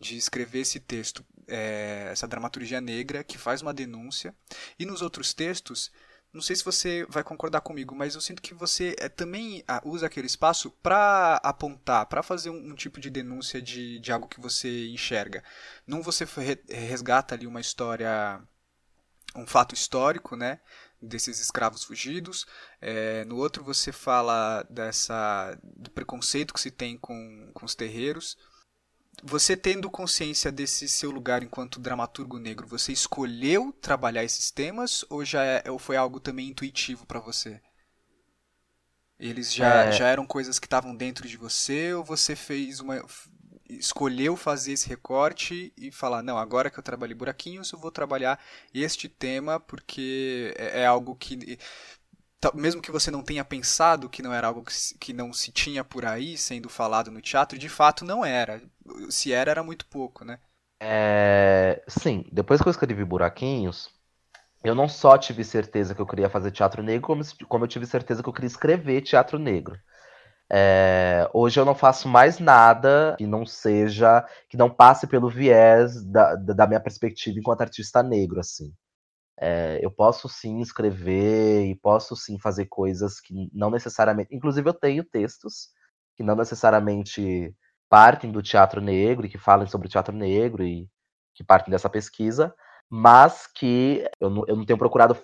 [0.00, 4.34] de escrever esse texto, é, essa dramaturgia negra que faz uma denúncia,
[4.78, 5.90] e nos outros textos
[6.36, 9.80] não sei se você vai concordar comigo, mas eu sinto que você é, também ah,
[9.84, 14.28] usa aquele espaço para apontar, para fazer um, um, tipo de denúncia de, de algo
[14.28, 15.42] que você enxerga.
[15.86, 16.26] Num você
[16.68, 18.40] resgata ali uma história,
[19.34, 20.60] um fato histórico, né?
[21.00, 22.46] desses escravos fugidos.
[22.80, 28.36] É, no outro você fala dessa do preconceito que se tem com, com os terreiros.
[29.22, 35.24] Você tendo consciência desse seu lugar enquanto dramaturgo negro, você escolheu trabalhar esses temas ou
[35.24, 37.60] já é, ou foi algo também intuitivo para você?
[39.18, 39.92] Eles já, é...
[39.92, 43.02] já eram coisas que estavam dentro de você ou você fez uma
[43.68, 48.38] escolheu fazer esse recorte e falar não agora que eu trabalhei buraquinhos eu vou trabalhar
[48.72, 51.58] este tema porque é, é algo que
[52.54, 54.62] mesmo que você não tenha pensado que não era algo
[55.00, 58.62] que, não se tinha por aí sendo falado no teatro, de fato não era.
[59.10, 60.38] Se era, era muito pouco, né?
[60.80, 61.82] É...
[61.88, 63.90] Sim, depois que eu escrevi Buraquinhos,
[64.62, 67.06] eu não só tive certeza que eu queria fazer teatro negro,
[67.48, 69.78] como, eu tive certeza que eu queria escrever teatro negro.
[70.50, 71.28] É...
[71.32, 76.34] Hoje eu não faço mais nada que não seja, que não passe pelo viés da,
[76.36, 78.72] da minha perspectiva enquanto artista negro, assim.
[79.38, 84.34] É, eu posso sim escrever e posso sim fazer coisas que não necessariamente.
[84.34, 85.68] Inclusive, eu tenho textos
[86.16, 87.54] que não necessariamente
[87.88, 90.88] partem do teatro negro e que falam sobre o teatro negro e
[91.34, 92.54] que partem dessa pesquisa,
[92.88, 95.16] mas que eu não, eu não tenho procurado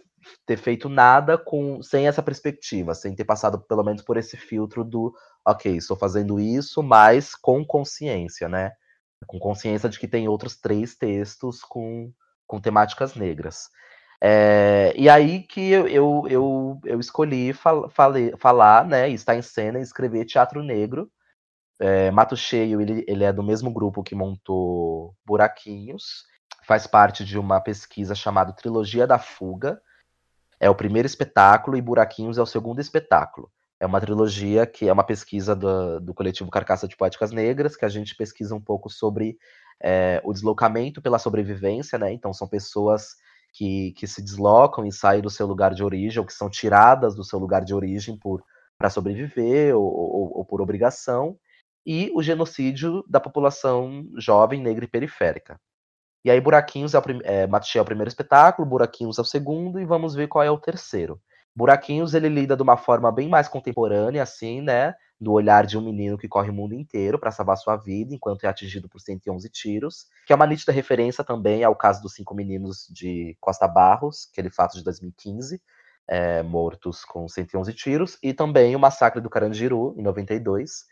[0.47, 4.85] ter feito nada com sem essa perspectiva, sem ter passado pelo menos por esse filtro
[4.85, 5.13] do
[5.45, 8.73] ok, estou fazendo isso, mas com consciência, né?
[9.27, 12.13] Com consciência de que tem outros três textos com,
[12.47, 13.69] com temáticas negras.
[14.25, 19.43] É, e aí que eu, eu, eu, eu escolhi fal, falei, falar, né, estar em
[19.43, 21.11] cena e escrever teatro negro.
[21.81, 26.25] É, Mato Cheio, ele, ele é do mesmo grupo que montou Buraquinhos,
[26.65, 29.83] faz parte de uma pesquisa chamada Trilogia da Fuga.
[30.61, 33.51] É o primeiro espetáculo e Buraquinhos é o segundo espetáculo.
[33.81, 37.85] É uma trilogia que é uma pesquisa do, do coletivo Carcaça de Poéticas Negras, que
[37.85, 39.37] a gente pesquisa um pouco sobre
[39.83, 42.13] é, o deslocamento pela sobrevivência, né?
[42.13, 43.17] Então são pessoas
[43.53, 47.15] que, que se deslocam e saem do seu lugar de origem, ou que são tiradas
[47.15, 48.43] do seu lugar de origem por
[48.79, 51.39] para sobreviver ou, ou, ou, por obrigação,
[51.87, 55.57] e o genocídio da população jovem, negra e periférica.
[56.25, 59.85] E aí Buraquinhos é o, é, é o primeiro espetáculo, Buraquinhos é o segundo, e
[59.85, 61.21] vamos ver qual é o terceiro.
[61.55, 64.95] Buraquinhos ele lida de uma forma bem mais contemporânea, assim, né?
[65.23, 68.43] Do olhar de um menino que corre o mundo inteiro para salvar sua vida, enquanto
[68.43, 72.35] é atingido por 111 tiros, que é uma nítida referência também ao caso dos cinco
[72.35, 75.63] meninos de Costa Barros, aquele fato de 2015,
[76.09, 80.87] é, mortos com 111 tiros, e também o massacre do Carandiru, em 92.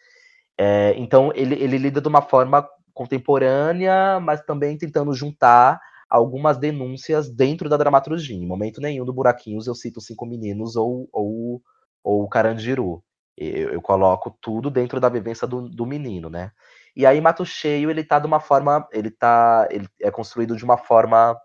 [0.57, 7.29] É, então, ele, ele lida de uma forma contemporânea, mas também tentando juntar algumas denúncias
[7.29, 8.37] dentro da dramaturgia.
[8.37, 11.63] Em momento nenhum do Buraquinhos eu cito Cinco Meninos ou, ou,
[12.05, 13.03] ou Carandiru.
[13.41, 16.53] Eu, eu coloco tudo dentro da vivência do, do menino, né?
[16.95, 20.65] E aí Mato Cheio, ele tá de uma forma, ele tá, ele é construído de
[20.65, 21.41] uma forma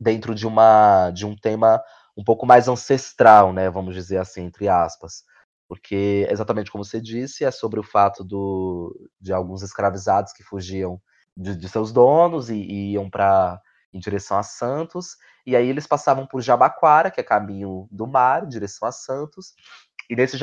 [0.00, 1.82] dentro de uma de um tema
[2.16, 5.24] um pouco mais ancestral, né, vamos dizer assim, entre aspas.
[5.68, 11.00] Porque exatamente como você disse, é sobre o fato do, de alguns escravizados que fugiam
[11.36, 13.60] de, de seus donos e, e iam para
[13.92, 15.16] em direção a Santos,
[15.46, 19.54] e aí eles passavam por Jabaquara, que é caminho do mar, em direção a Santos,
[20.10, 20.36] e nesse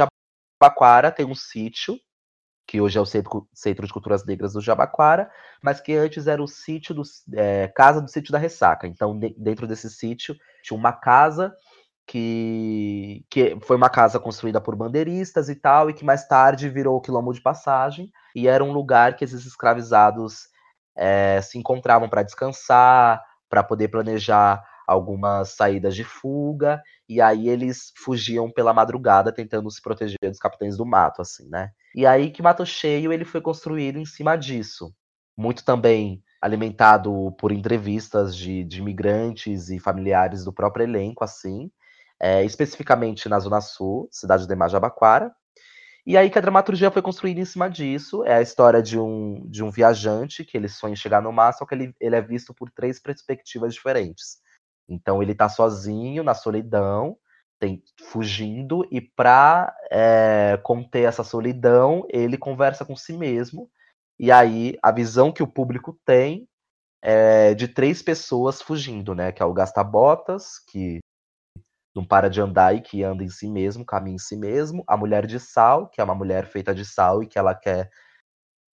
[0.62, 1.98] Jabaquara tem um sítio,
[2.68, 5.30] que hoje é o Centro, Centro de Culturas Negras do Jabaquara,
[5.62, 7.02] mas que antes era o sítio do,
[7.34, 8.88] é, casa do sítio da Ressaca.
[8.88, 11.52] Então, de, dentro desse sítio tinha uma casa
[12.06, 16.98] que, que foi uma casa construída por bandeiristas e tal, e que mais tarde virou
[16.98, 20.48] o quilombo de passagem, e era um lugar que esses escravizados
[20.96, 27.92] é, se encontravam para descansar, para poder planejar algumas saídas de fuga, e aí eles
[27.98, 31.72] fugiam pela madrugada tentando se proteger dos capitães do mato, assim, né?
[31.96, 34.94] E aí que Mato Cheio ele foi construído em cima disso.
[35.38, 41.70] Muito também alimentado por entrevistas de, de imigrantes e familiares do próprio elenco, assim,
[42.20, 45.32] é, especificamente na Zona Sul, cidade de Majabaquara,
[46.06, 48.24] e aí que a dramaturgia foi construída em cima disso.
[48.26, 51.54] É a história de um, de um viajante que ele sonha em chegar no mar,
[51.54, 54.41] só que ele, ele é visto por três perspectivas diferentes.
[54.92, 57.18] Então ele tá sozinho, na solidão,
[57.60, 63.70] tem, fugindo, e para é, conter essa solidão, ele conversa com si mesmo.
[64.20, 66.48] E aí a visão que o público tem
[67.02, 69.32] é de três pessoas fugindo, né?
[69.32, 71.00] Que é o Gasta-Botas, que
[71.96, 74.84] não para de andar e que anda em si mesmo, caminha em si mesmo.
[74.88, 77.90] A mulher de sal, que é uma mulher feita de sal e que ela quer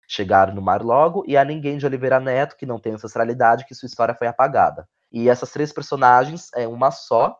[0.07, 1.24] chegar no mar logo.
[1.28, 4.88] E a Ninguém de Oliveira Neto, que não tem ancestralidade, que sua história foi apagada.
[5.18, 7.36] E essas três personagens é uma só.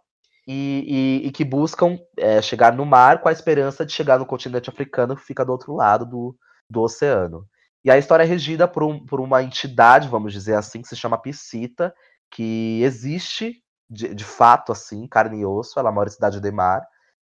[0.48, 4.26] E, e, e que buscam é, chegar no mar com a esperança de chegar no
[4.26, 6.36] continente africano que fica do outro lado do,
[6.70, 7.46] do oceano.
[7.84, 10.96] E a história é regida por, um, por uma entidade, vamos dizer assim, que se
[10.96, 11.94] chama Piscita,
[12.32, 16.82] que existe de, de fato, assim, carne e osso, ela mora em Cidade de Mar,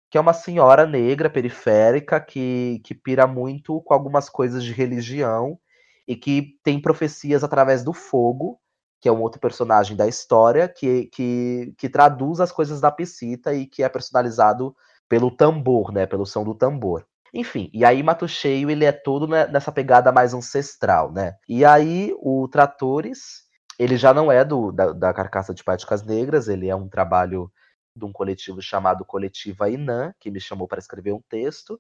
[0.10, 5.60] que é uma senhora negra, periférica, que, que pira muito com algumas coisas de religião
[6.08, 8.60] e que tem profecias através do fogo,
[9.00, 13.54] que é um outro personagem da história, que, que, que traduz as coisas da Piscita
[13.54, 14.76] e que é personalizado
[15.08, 17.06] pelo tambor, né, pelo som do tambor.
[17.34, 21.36] Enfim, e aí Mato Cheio, ele é todo nessa pegada mais ancestral, né?
[21.48, 23.44] E aí o Tratores,
[23.78, 27.52] ele já não é do, da, da Carcaça de Páticas Negras, ele é um trabalho
[27.96, 31.80] de um coletivo chamado Coletiva Inã, que me chamou para escrever um texto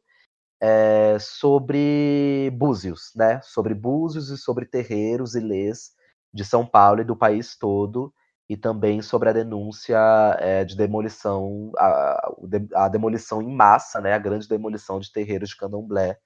[0.61, 3.39] é, sobre búzios, né?
[3.41, 5.96] Sobre búzios e sobre terreiros e lês
[6.34, 8.13] de São Paulo e do país todo,
[8.49, 9.97] e também sobre a denúncia
[10.39, 12.32] é, de demolição, a,
[12.75, 14.13] a, demolição em massa, né?
[14.13, 16.17] A grande demolição de terreiros de candomblé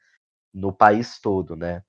[0.54, 1.82] no país todo, né?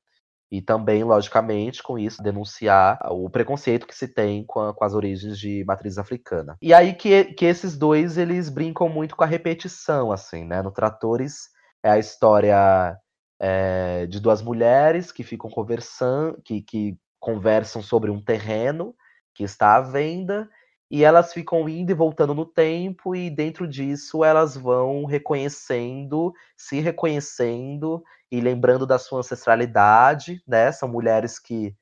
[0.50, 4.94] E também, logicamente, com isso, denunciar o preconceito que se tem com, a, com, as
[4.94, 6.56] origens de matriz africana.
[6.60, 10.62] E aí que, que esses dois, eles brincam muito com a repetição, assim, né?
[10.62, 11.48] No Tratores
[11.82, 12.96] é a história
[13.40, 18.96] é, de duas mulheres que ficam conversando, que, que conversam sobre um terreno
[19.32, 20.50] que está à venda,
[20.90, 26.80] e elas ficam indo e voltando no tempo, e dentro disso elas vão reconhecendo, se
[26.80, 30.72] reconhecendo e lembrando da sua ancestralidade, né?
[30.72, 31.74] São mulheres que,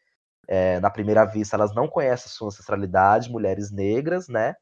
[0.48, 4.54] é, na primeira vista, elas não conhecem a sua ancestralidade, mulheres negras, né?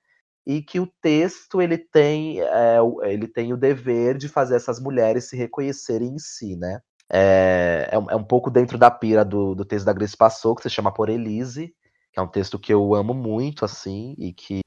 [0.46, 5.28] e que o texto ele tem, é, ele tem o dever de fazer essas mulheres
[5.28, 6.80] se reconhecerem em si, né?
[7.10, 10.62] É, é, é um pouco dentro da pira do, do texto da Grace Passou, que
[10.62, 11.74] se chama Por Elise,
[12.12, 14.60] que é um texto que eu amo muito, assim, e que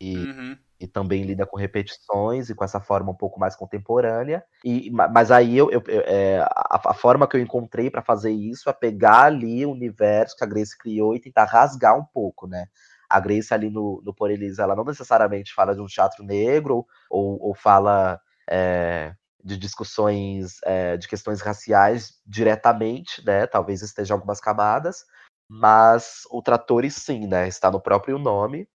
[0.00, 0.56] e, uhum.
[0.78, 4.44] e, também lida com repetições e com essa forma um pouco mais contemporânea.
[4.64, 8.30] E, mas aí eu, eu, eu é, a, a, forma que eu encontrei para fazer
[8.30, 12.46] isso é pegar ali o universo que a Grace criou e tentar rasgar um pouco,
[12.46, 12.66] né?
[13.08, 16.84] a Grace ali no, no Por Elisa, ela não necessariamente fala de um teatro negro
[17.08, 18.20] ou, ou fala
[18.50, 19.14] é,
[19.44, 23.46] de discussões é, de questões raciais diretamente, né?
[23.46, 25.04] Talvez esteja algumas camadas,
[25.48, 27.46] mas o Tratores sim, né?
[27.46, 28.66] Está no próprio nome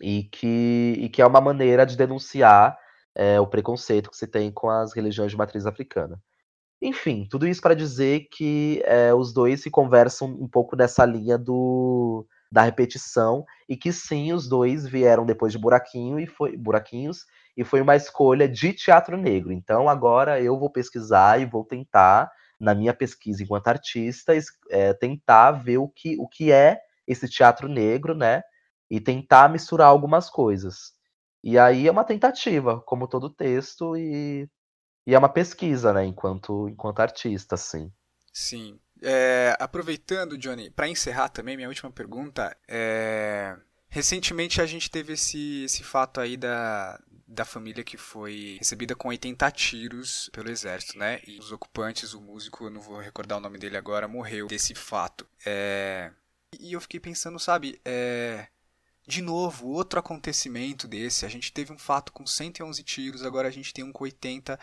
[0.00, 2.78] e que, e que é uma maneira de denunciar
[3.14, 6.20] é, o preconceito que se tem com as religiões de matriz africana.
[6.80, 11.36] Enfim, tudo isso para dizer que é, os dois se conversam um pouco nessa linha
[11.36, 17.24] do da repetição e que sim, os dois vieram depois de Buraquinho e foi Buraquinhos
[17.56, 19.52] e foi uma escolha de teatro negro.
[19.52, 24.32] Então agora eu vou pesquisar e vou tentar na minha pesquisa enquanto artista
[24.70, 28.42] é, tentar ver o que, o que é esse teatro negro, né?
[28.90, 30.92] E tentar misturar algumas coisas.
[31.42, 34.48] E aí é uma tentativa, como todo texto, e,
[35.06, 36.04] e é uma pesquisa, né?
[36.04, 37.92] Enquanto, enquanto artista, assim.
[38.32, 38.78] Sim.
[39.02, 43.56] É, aproveitando, Johnny, para encerrar também, minha última pergunta é.
[43.88, 49.08] Recentemente a gente teve esse, esse fato aí da, da família que foi recebida com
[49.08, 51.20] 80 tiros pelo exército, né?
[51.26, 54.74] E os ocupantes, o músico, eu não vou recordar o nome dele agora, morreu desse
[54.74, 55.26] fato.
[55.44, 56.10] É...
[56.60, 58.46] E eu fiquei pensando, sabe, é...
[59.06, 61.24] de novo, outro acontecimento desse.
[61.24, 64.58] A gente teve um fato com 111 tiros, agora a gente tem um com 80.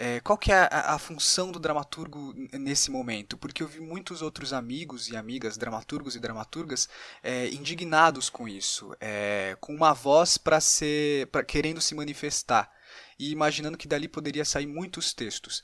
[0.00, 3.36] É, qual que é a, a, função do dramaturgo nesse momento?
[3.36, 6.88] Porque eu vi muitos outros amigos e amigas, dramaturgos e dramaturgas,
[7.20, 12.70] é, indignados com isso, é, com uma voz para ser, pra, querendo se manifestar
[13.18, 15.60] e imaginando que dali poderia sair muitos textos.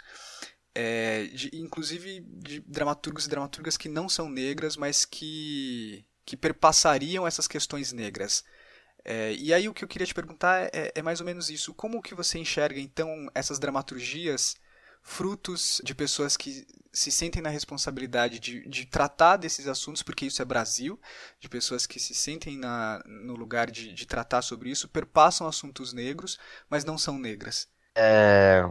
[0.75, 7.25] É, de, inclusive de dramaturgos e dramaturgas que não são negras, mas que, que perpassariam
[7.25, 8.43] essas questões negras.
[9.05, 11.75] É, e aí o que eu queria te perguntar é, é, mais ou menos isso.
[11.75, 14.57] Como que você enxerga, então, essas dramaturgias
[15.03, 20.41] frutos de pessoas que se sentem na responsabilidade de, de tratar desses assuntos, porque isso
[20.41, 20.99] é Brasil,
[21.39, 25.93] de pessoas que se sentem na, no lugar de, de tratar sobre isso, perpassam assuntos
[25.93, 26.39] negros,
[26.71, 27.69] mas não são negras?
[27.95, 28.63] É...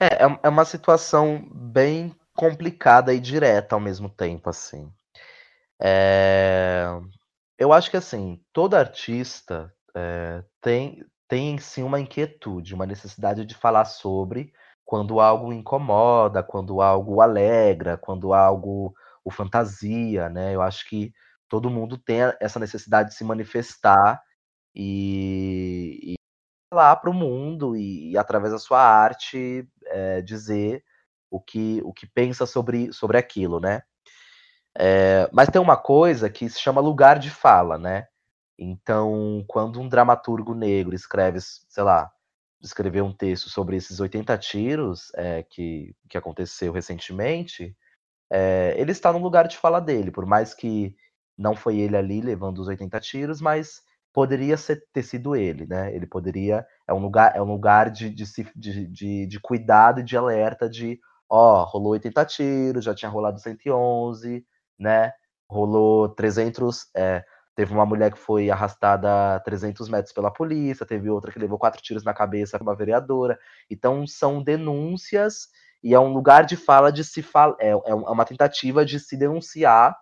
[0.00, 4.92] É, é, é uma situação bem complicada e direta ao mesmo tempo, assim.
[5.80, 6.84] É...
[7.58, 13.44] Eu acho que assim, todo artista eh, tem, tem em si uma inquietude, uma necessidade
[13.46, 14.52] de falar sobre
[14.84, 18.94] quando algo incomoda, quando algo alegra, quando algo
[19.24, 20.54] o fantasia, né?
[20.54, 21.12] Eu acho que
[21.48, 24.22] todo mundo tem essa necessidade de se manifestar
[24.74, 26.14] e, e
[26.72, 30.84] falar para o mundo e, e, através da sua arte é, dizer
[31.30, 33.82] o que, o que pensa sobre, sobre aquilo, né?
[34.76, 38.06] É, mas tem uma coisa que se chama lugar de fala, né?
[38.58, 42.10] Então, quando um dramaturgo negro escreve, sei lá,
[42.62, 47.76] escreveu um texto sobre esses 80 tiros é, que, que aconteceu recentemente,
[48.30, 50.96] é, ele está no lugar de fala dele, por mais que
[51.36, 55.94] não foi ele ali levando os 80 tiros, mas poderia ser, ter sido ele, né?
[55.94, 56.66] Ele poderia.
[56.88, 58.24] É um lugar, é um lugar de, de,
[58.56, 63.40] de, de, de cuidado e de alerta de ó, rolou 80 tiros, já tinha rolado
[63.40, 64.44] 111,
[64.78, 65.12] né?
[65.48, 66.88] Rolou 300.
[66.96, 71.58] É, teve uma mulher que foi arrastada 300 metros pela polícia, teve outra que levou
[71.58, 73.38] quatro tiros na cabeça, uma vereadora.
[73.70, 75.48] Então, são denúncias
[75.82, 77.56] e é um lugar de fala de se falar.
[77.60, 79.96] É, é uma tentativa de se denunciar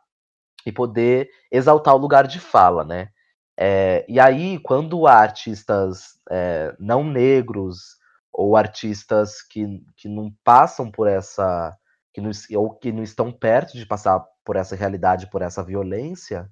[0.65, 3.09] e poder exaltar o lugar de fala, né?
[3.57, 7.97] É, e aí, quando artistas é, não negros
[8.33, 11.77] ou artistas que, que não passam por essa.
[12.15, 16.51] Que não, ou que não estão perto de passar por essa realidade, por essa violência,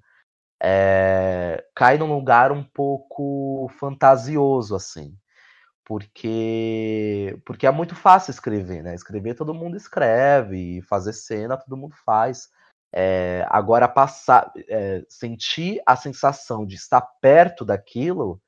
[0.61, 5.17] é, cai num lugar um pouco fantasioso, assim.
[5.83, 8.93] Porque, porque é muito fácil escrever, né?
[8.95, 12.49] Escrever todo mundo escreve, fazer cena todo mundo faz.
[12.93, 18.41] É, agora, passar, é, sentir a sensação de estar perto daquilo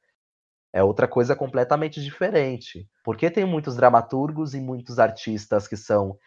[0.71, 2.87] é outra coisa completamente diferente.
[3.03, 6.17] Porque tem muitos dramaturgos e muitos artistas que são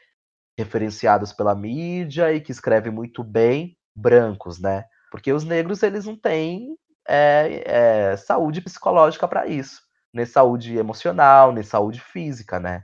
[0.57, 4.85] referenciados pela mídia e que escrevem muito bem, brancos, né?
[5.11, 6.77] Porque os negros eles não têm
[7.09, 7.63] é,
[8.13, 9.81] é, saúde psicológica para isso,
[10.13, 12.83] nem saúde emocional, nem saúde física, né?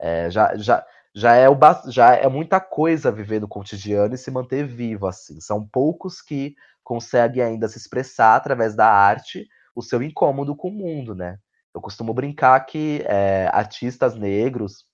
[0.00, 1.58] É, já, já, já, é o,
[1.88, 5.40] já é muita coisa viver no cotidiano e se manter vivo assim.
[5.40, 10.72] São poucos que conseguem ainda se expressar através da arte, o seu incômodo com o
[10.72, 11.38] mundo, né?
[11.74, 14.84] Eu costumo brincar que é, artistas negros,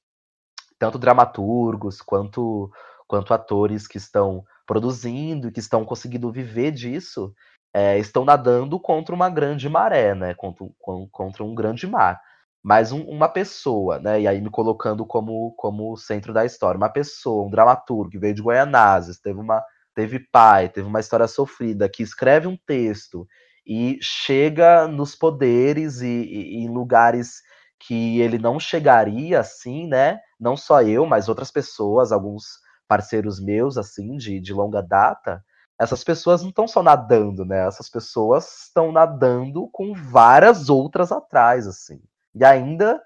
[0.81, 2.73] tanto dramaturgos quanto,
[3.07, 7.35] quanto atores que estão produzindo e que estão conseguindo viver disso,
[7.73, 10.35] é, estão nadando contra uma grande maré, né?
[10.35, 10.67] Contra,
[11.13, 12.19] contra um grande mar.
[12.63, 14.23] Mas um, uma pessoa, né?
[14.23, 18.35] E aí me colocando como, como centro da história, uma pessoa, um dramaturgo que veio
[18.35, 19.63] de Goianazes, teve uma
[19.95, 23.27] teve pai, teve uma história sofrida, que escreve um texto
[23.67, 27.43] e chega nos poderes e, e, em lugares
[27.79, 30.21] que ele não chegaria assim, né?
[30.41, 32.45] Não só eu, mas outras pessoas, alguns
[32.89, 35.45] parceiros meus, assim, de, de longa data,
[35.81, 37.67] essas pessoas não estão só nadando, né?
[37.67, 42.03] Essas pessoas estão nadando com várias outras atrás, assim.
[42.35, 43.03] E ainda,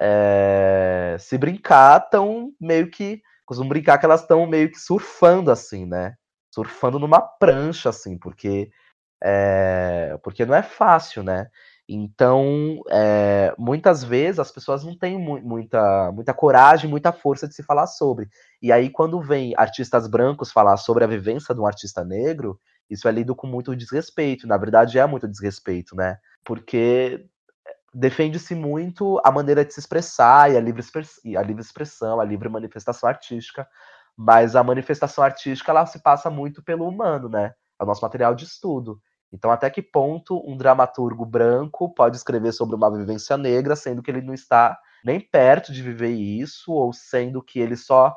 [0.00, 3.20] é, se brincar, estão meio que.
[3.44, 6.14] Costumo brincar que elas estão meio que surfando, assim, né?
[6.54, 8.70] Surfando numa prancha, assim, porque.
[9.22, 11.48] É, porque não é fácil, né?
[11.88, 17.54] Então, é, muitas vezes as pessoas não têm mu muita, muita coragem, muita força de
[17.54, 18.28] se falar sobre.
[18.60, 22.58] E aí, quando vem artistas brancos falar sobre a vivência de um artista negro,
[22.90, 24.46] isso é lido com muito desrespeito.
[24.48, 26.18] Na verdade, é muito desrespeito, né?
[26.44, 27.24] Porque
[27.94, 30.82] defende-se muito a maneira de se expressar e a livre,
[31.36, 33.66] a livre expressão, a livre manifestação artística,
[34.16, 37.54] mas a manifestação artística ela se passa muito pelo humano, né?
[37.78, 39.00] É o nosso material de estudo.
[39.32, 44.10] Então, até que ponto um dramaturgo branco pode escrever sobre uma vivência negra, sendo que
[44.10, 48.14] ele não está nem perto de viver isso, ou sendo que ele só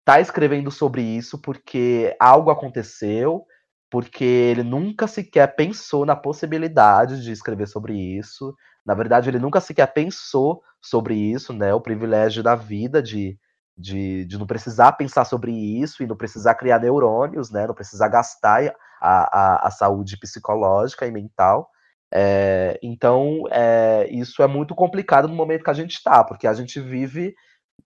[0.00, 3.44] está escrevendo sobre isso porque algo aconteceu,
[3.90, 9.60] porque ele nunca sequer pensou na possibilidade de escrever sobre isso, na verdade, ele nunca
[9.60, 11.72] sequer pensou sobre isso, né?
[11.72, 13.38] O privilégio da vida de,
[13.76, 17.66] de, de não precisar pensar sobre isso e não precisar criar neurônios, né?
[17.66, 21.70] Não precisar gastar a, a, a saúde psicológica e mental.
[22.14, 26.52] É, então, é, isso é muito complicado no momento que a gente está, porque a
[26.52, 27.34] gente vive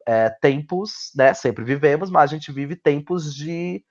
[0.07, 1.33] é, tempos, né?
[1.33, 3.85] Sempre vivemos, mas a gente vive tempos de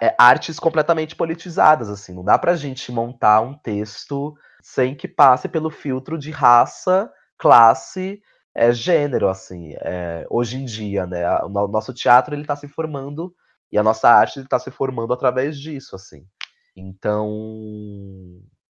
[0.00, 2.14] é, artes completamente politizadas, assim.
[2.14, 7.10] Não dá para a gente montar um texto sem que passe pelo filtro de raça,
[7.38, 8.20] classe,
[8.58, 11.24] é, gênero, assim, é, hoje em dia, né?
[11.44, 13.32] O nosso teatro ele está se formando
[13.70, 16.26] e a nossa arte está se formando através disso, assim.
[16.74, 17.28] Então,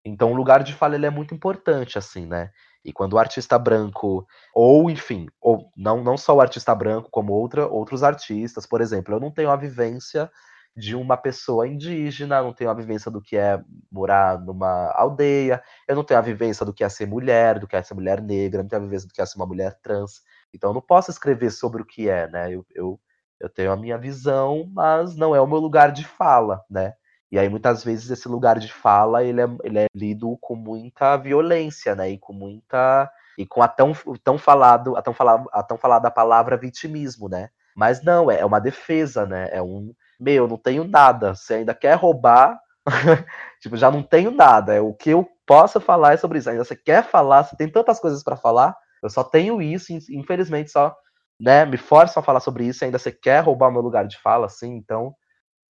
[0.04, 2.50] então o lugar de fala ele é muito importante, assim, né?
[2.84, 4.24] E quando o artista branco,
[4.54, 9.14] ou enfim, ou não, não só o artista branco, como outra, outros artistas, por exemplo,
[9.14, 10.30] eu não tenho a vivência
[10.76, 15.94] de uma pessoa indígena, não tenho a vivência do que é morar numa aldeia, eu
[15.94, 18.62] não tenho a vivência do que é ser mulher, do que é ser mulher negra,
[18.62, 20.22] não tenho a vivência do que é ser uma mulher trans.
[20.54, 22.54] Então eu não posso escrever sobre o que é, né?
[22.54, 23.00] Eu, eu,
[23.38, 26.94] eu tenho a minha visão, mas não é o meu lugar de fala, né?
[27.30, 31.16] E aí muitas vezes esse lugar de fala ele é, ele é lido com muita
[31.16, 32.10] violência, né?
[32.10, 33.92] E com muita e com a tão,
[34.22, 37.48] tão falado a tão falado a tão falada palavra vitimismo, né?
[37.74, 39.48] Mas não, é, é uma defesa, né?
[39.50, 41.34] É um meu, não tenho nada.
[41.34, 42.58] Você ainda quer roubar,
[43.60, 44.74] tipo, já não tenho nada.
[44.74, 46.50] É o que eu posso falar é sobre isso.
[46.50, 48.76] Ainda você quer falar, você tem tantas coisas para falar.
[49.02, 50.94] Eu só tenho isso, infelizmente só,
[51.40, 52.84] né, me força a falar sobre isso.
[52.84, 54.74] Ainda você quer roubar meu lugar de fala, assim.
[54.76, 55.14] Então,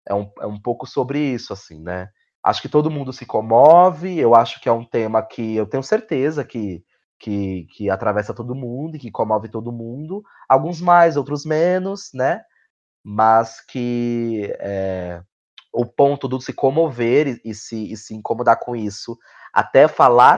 [0.09, 2.09] é um, é um pouco sobre isso, assim, né?
[2.44, 4.18] Acho que todo mundo se comove.
[4.18, 6.84] Eu acho que é um tema que eu tenho certeza que
[7.22, 10.24] que, que atravessa todo mundo e que comove todo mundo.
[10.48, 12.42] Alguns mais, outros menos, né?
[13.05, 15.22] Mas que é,
[15.72, 19.16] o ponto do se comover e, e, se, e se incomodar com isso,
[19.53, 20.36] até falar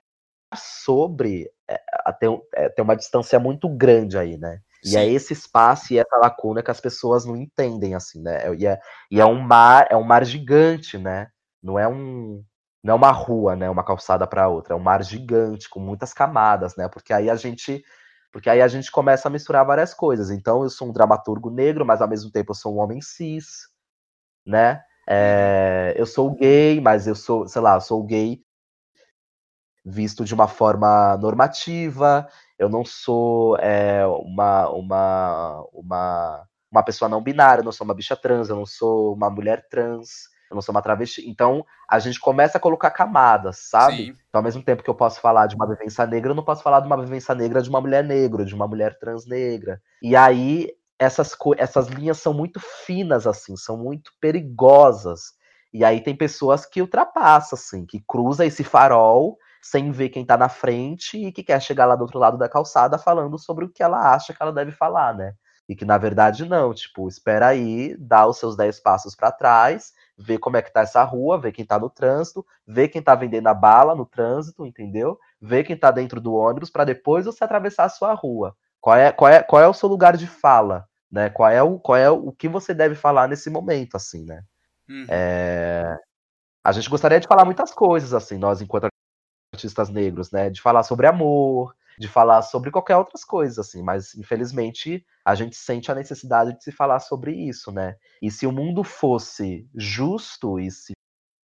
[0.54, 4.60] sobre, é, até, é, tem uma distância muito grande aí, né?
[4.82, 4.94] Sim.
[4.94, 8.54] E é esse espaço e essa lacuna que as pessoas não entendem, assim, né?
[8.54, 8.78] E é,
[9.10, 11.28] e é um mar, é um mar gigante, né?
[11.62, 12.44] Não é um,
[12.82, 13.68] não é uma rua, né?
[13.70, 16.88] Uma calçada para outra, é um mar gigante com muitas camadas, né?
[16.88, 17.82] Porque aí a gente
[18.35, 20.28] porque aí a gente começa a misturar várias coisas.
[20.28, 23.68] Então, eu sou um dramaturgo negro, mas ao mesmo tempo eu sou um homem cis,
[24.45, 24.82] né?
[25.09, 28.43] É, eu sou gay, mas eu sou, sei lá, eu sou gay
[29.87, 32.28] visto de uma forma normativa.
[32.59, 37.95] Eu não sou é, uma, uma, uma, uma pessoa não binária, eu não sou uma
[37.95, 41.28] bicha trans, eu não sou uma mulher trans eu não sou uma travesti.
[41.28, 43.96] Então, a gente começa a colocar camadas, sabe?
[43.96, 44.16] Sim.
[44.28, 46.62] Então, ao mesmo tempo que eu posso falar de uma vivência negra, eu não posso
[46.62, 49.80] falar de uma vivência negra de uma mulher negra, de uma mulher trans negra.
[50.02, 55.32] E aí, essas, essas linhas são muito finas, assim, são muito perigosas.
[55.72, 60.36] E aí tem pessoas que ultrapassam, assim, que cruza esse farol sem ver quem tá
[60.36, 63.68] na frente e que quer chegar lá do outro lado da calçada falando sobre o
[63.70, 65.32] que ela acha que ela deve falar, né?
[65.66, 69.92] E que na verdade não, tipo, espera aí, dá os seus 10 passos para trás,
[70.16, 73.14] vê como é que tá essa rua, vê quem tá no trânsito, vê quem tá
[73.14, 75.18] vendendo a bala no trânsito, entendeu?
[75.40, 78.56] Vê quem tá dentro do ônibus para depois você atravessar a sua rua.
[78.80, 81.30] Qual é, qual é, qual é o seu lugar de fala, né?
[81.30, 84.42] Qual é o, qual é o que você deve falar nesse momento, assim, né?
[84.88, 85.06] Uhum.
[85.08, 85.98] É...
[86.62, 88.88] A gente gostaria de falar muitas coisas, assim, nós enquanto
[89.54, 90.50] artistas negros, né?
[90.50, 95.57] De falar sobre amor, de falar sobre qualquer outras coisas, assim, mas infelizmente a gente
[95.57, 97.97] sente a necessidade de se falar sobre isso, né?
[98.20, 100.92] E se o mundo fosse justo e se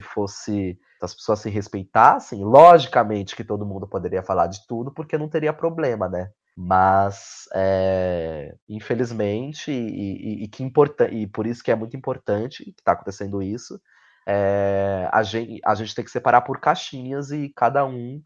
[0.02, 5.16] fosse se as pessoas se respeitassem, logicamente que todo mundo poderia falar de tudo, porque
[5.16, 6.30] não teria problema, né?
[6.54, 10.62] Mas, é, infelizmente, e, e, e, que
[11.10, 13.80] e por isso que é muito importante que está acontecendo isso,
[14.26, 18.20] é, a, gente, a gente tem que separar por caixinhas e cada um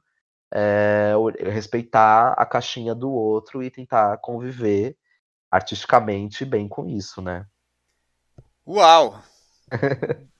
[0.52, 1.12] é,
[1.50, 4.96] respeitar a caixinha do outro e tentar conviver
[5.50, 7.46] artisticamente bem com isso, né?
[8.66, 9.22] Uau!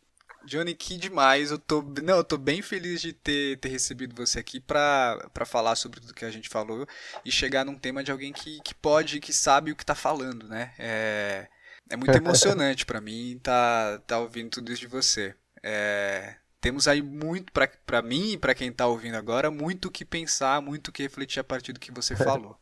[0.45, 1.51] Johnny, que demais.
[1.51, 5.75] Eu tô, não, eu tô bem feliz de ter, ter recebido você aqui para falar
[5.77, 6.87] sobre tudo que a gente falou
[7.25, 10.47] e chegar num tema de alguém que, que pode, que sabe o que tá falando,
[10.49, 10.75] né?
[10.79, 11.49] É,
[11.91, 15.35] é muito emocionante para mim tá, tá ouvindo tudo isso de você.
[15.63, 17.53] É, temos aí muito
[17.85, 21.03] para mim e para quem está ouvindo agora, muito o que pensar, muito o que
[21.03, 22.57] refletir a partir do que você falou.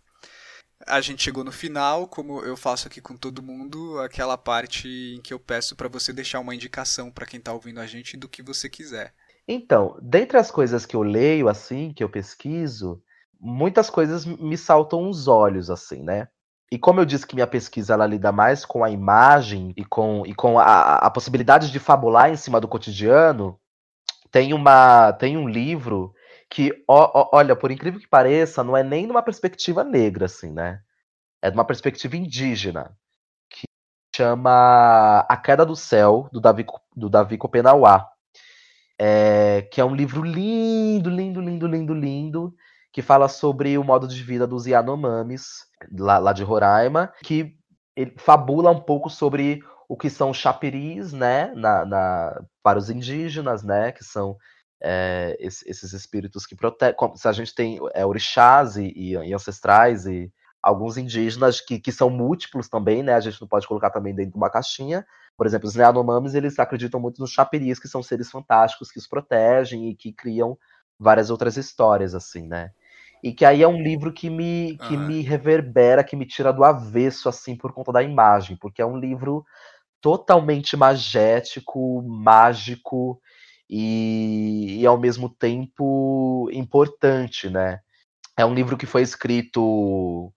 [0.85, 5.21] a gente chegou no final, como eu faço aqui com todo mundo, aquela parte em
[5.21, 8.29] que eu peço para você deixar uma indicação para quem está ouvindo a gente do
[8.29, 9.15] que você quiser.
[9.47, 13.01] Então, dentre as coisas que eu leio assim, que eu pesquiso,
[13.41, 16.27] muitas coisas me saltam os olhos assim, né?
[16.73, 20.25] E como eu disse que minha pesquisa ela lida mais com a imagem e com,
[20.27, 23.61] e com a, a possibilidade de fabular em cima do cotidiano,
[24.33, 26.13] tem uma tem um livro
[26.51, 30.53] que, ó, ó, olha, por incrível que pareça, não é nem numa perspectiva negra, assim,
[30.53, 30.81] né?
[31.41, 32.97] É de uma perspectiva indígena,
[33.51, 33.65] que
[34.15, 36.67] chama A Queda do Céu, do Davi,
[36.97, 38.09] do Davi Copenauá.
[38.99, 42.55] É, que é um livro lindo, lindo, lindo, lindo, lindo,
[42.93, 45.67] que fala sobre o modo de vida dos Yanomamis,
[45.99, 47.57] lá, lá de Roraima, que
[48.19, 53.93] fabula um pouco sobre o que são chapiris, né, na, na, para os indígenas, né,
[53.93, 54.37] que são
[54.83, 56.97] é, esses espíritos que protegem.
[57.15, 62.11] Se a gente tem é, orixás e, e, ancestrais e alguns indígenas que, que são
[62.11, 65.05] múltiplos também, né, a gente não pode colocar também dentro de uma caixinha.
[65.37, 69.07] Por exemplo, os Neanomamis, eles acreditam muito nos chapiris, que são seres fantásticos que os
[69.07, 70.59] protegem e que criam
[70.99, 72.71] várias outras histórias, assim, né.
[73.23, 75.07] E que aí é um livro que me, que uhum.
[75.07, 78.97] me reverbera, que me tira do avesso, assim, por conta da imagem, porque é um
[78.97, 79.45] livro
[80.03, 83.21] totalmente magético, mágico
[83.71, 87.81] e, e, ao mesmo tempo importante, né?
[88.37, 90.33] É um livro que foi escrito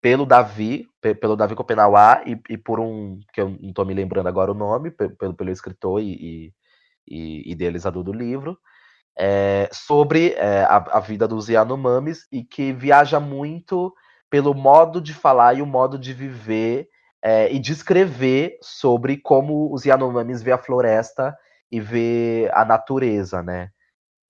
[0.00, 0.86] pelo Davi,
[1.20, 4.54] pelo Davi Copenauá e, e por um que eu não estou me lembrando agora o
[4.54, 6.54] nome, pelo, pelo escritor e,
[7.06, 8.56] e, idealizador do livro,
[9.18, 13.92] é, sobre é, a, a, vida dos Yanomamis e que viaja muito
[14.30, 16.88] pelo modo de falar e o modo de viver
[17.22, 21.36] é, e descrever sobre como os Yanomamis vê a floresta
[21.70, 23.70] e vê a natureza, né?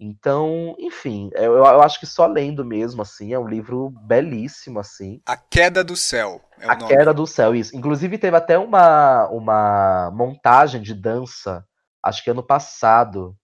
[0.00, 5.20] Então, enfim, eu, eu, acho que só lendo mesmo, assim, é um livro belíssimo, assim.
[5.26, 6.40] A Queda do Céu.
[6.60, 6.96] É a nome.
[6.96, 7.76] Queda do Céu, isso.
[7.76, 11.66] Inclusive teve até uma, uma montagem de dança,
[12.00, 13.36] acho que ano passado,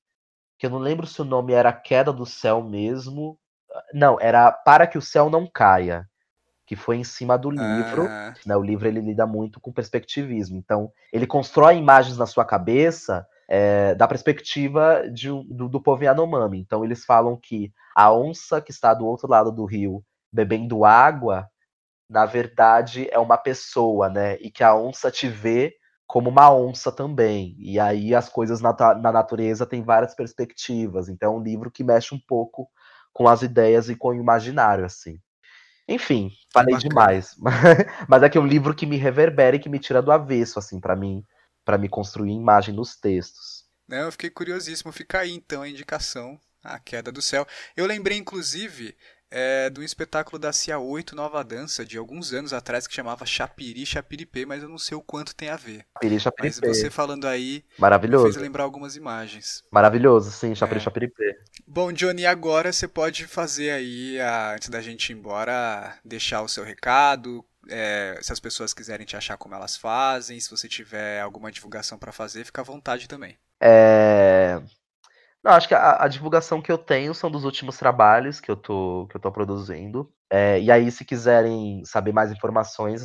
[0.56, 3.36] que eu não lembro se o nome era Queda do Céu mesmo.
[3.92, 6.08] Não, era Para que o Céu Não Caia
[6.66, 8.06] que foi em cima do livro.
[8.08, 8.34] Ah.
[8.46, 10.56] Né, o livro ele lida muito com perspectivismo.
[10.56, 16.58] Então, ele constrói imagens na sua cabeça é, da perspectiva de, do, do povo Yanomami.
[16.58, 21.48] Então, eles falam que a onça que está do outro lado do rio bebendo água,
[22.08, 24.36] na verdade, é uma pessoa, né?
[24.36, 25.74] E que a onça te vê
[26.06, 27.54] como uma onça também.
[27.58, 31.08] E aí as coisas na, na natureza têm várias perspectivas.
[31.08, 32.68] Então, é um livro que mexe um pouco
[33.12, 35.18] com as ideias e com o imaginário, assim.
[35.86, 37.36] Enfim, falei demais.
[38.08, 40.58] Mas é que é um livro que me reverbera e que me tira do avesso,
[40.58, 41.22] assim, para mim,
[41.64, 43.64] para me construir imagem nos textos.
[43.86, 44.92] Não, eu fiquei curiosíssimo.
[44.92, 47.46] Fica aí então a indicação, A Queda do Céu.
[47.76, 48.96] Eu lembrei, inclusive,
[49.30, 53.84] é, do espetáculo da CIA 8 Nova Dança, de alguns anos atrás, que chamava Chapiri
[53.84, 55.84] Chapiripê, mas eu não sei o quanto tem a ver.
[55.94, 56.66] Chapiri Chapiripê.
[56.66, 58.24] Mas você falando aí Maravilhoso.
[58.24, 59.62] fez lembrar algumas imagens.
[59.70, 60.82] Maravilhoso, sim, Chapiri é.
[60.82, 61.38] Chapiripê.
[61.66, 64.18] Bom, Johnny, agora você pode fazer aí,
[64.54, 69.16] antes da gente ir embora, deixar o seu recado, é, se as pessoas quiserem te
[69.16, 73.36] achar como elas fazem, se você tiver alguma divulgação para fazer, fica à vontade também.
[73.60, 74.60] É...
[75.44, 78.56] Não, acho que a, a, divulgação que eu tenho são dos últimos trabalhos que eu
[78.56, 80.10] tô, que eu tô produzindo.
[80.32, 83.04] É, e aí, se quiserem saber mais informações,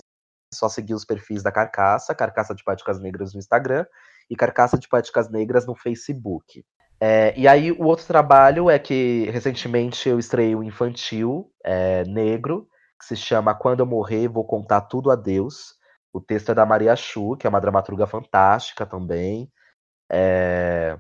[0.54, 3.86] só seguir os perfis da Carcaça, Carcaça de Poéticas Negras no Instagram
[4.30, 6.64] e Carcaça de Poéticas Negras no Facebook.
[7.02, 12.70] É, e aí, o outro trabalho é que recentemente eu estreiei um infantil é, negro,
[12.98, 15.76] que se chama Quando Eu Morrer, Vou Contar Tudo a Deus.
[16.14, 19.52] O texto é da Maria Chu, que é uma dramaturga fantástica também.
[20.10, 20.98] É,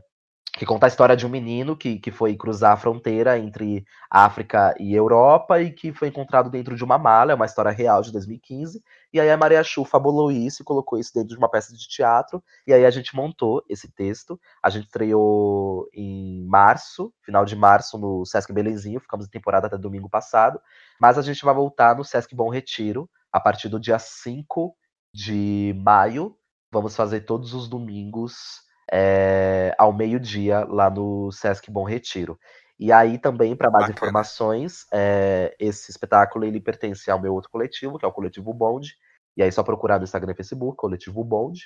[0.57, 4.73] que conta a história de um menino que, que foi cruzar a fronteira entre África
[4.79, 8.11] e Europa e que foi encontrado dentro de uma mala, é uma história real de
[8.11, 8.83] 2015.
[9.13, 11.87] E aí a Maria Chu fabulou isso e colocou isso dentro de uma peça de
[11.87, 12.43] teatro.
[12.65, 14.39] E aí a gente montou esse texto.
[14.61, 18.99] A gente estreou em março, final de março, no Sesc Belenzinho.
[18.99, 20.59] Ficamos em temporada até domingo passado.
[20.99, 24.75] Mas a gente vai voltar no Sesc Bom Retiro a partir do dia 5
[25.13, 26.35] de maio.
[26.71, 32.39] Vamos fazer todos os domingos é, ao meio-dia lá no Sesc Bom Retiro.
[32.79, 33.97] E aí também, para mais Bacana.
[33.97, 38.89] informações, é, esse espetáculo ele pertence ao meu outro coletivo, que é o Coletivo Bond.
[39.35, 41.59] E aí só procurar no Instagram e Facebook, Coletivo Bond.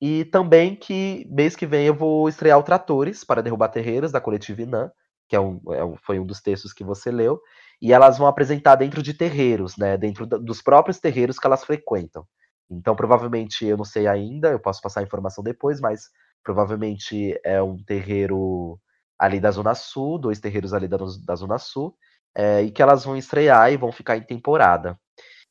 [0.00, 4.20] E também que mês que vem eu vou estrear o Tratores para Derrubar Terreiros, da
[4.20, 4.90] Coletiva Inã,
[5.28, 7.40] que é um, é um, foi um dos textos que você leu.
[7.80, 9.96] E elas vão apresentar dentro de terreiros, né?
[9.96, 12.26] Dentro dos próprios terreiros que elas frequentam.
[12.68, 16.08] Então, provavelmente, eu não sei ainda, eu posso passar a informação depois, mas
[16.42, 18.78] Provavelmente é um terreiro
[19.18, 21.96] ali da Zona Sul, dois terreiros ali da, da Zona Sul,
[22.34, 24.98] é, e que elas vão estrear e vão ficar em temporada.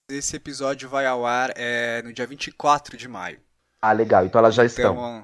[0.10, 3.40] Esse episódio vai ao ar é, no dia 24 de maio.
[3.82, 4.26] Ah, legal.
[4.26, 5.22] Então elas já então,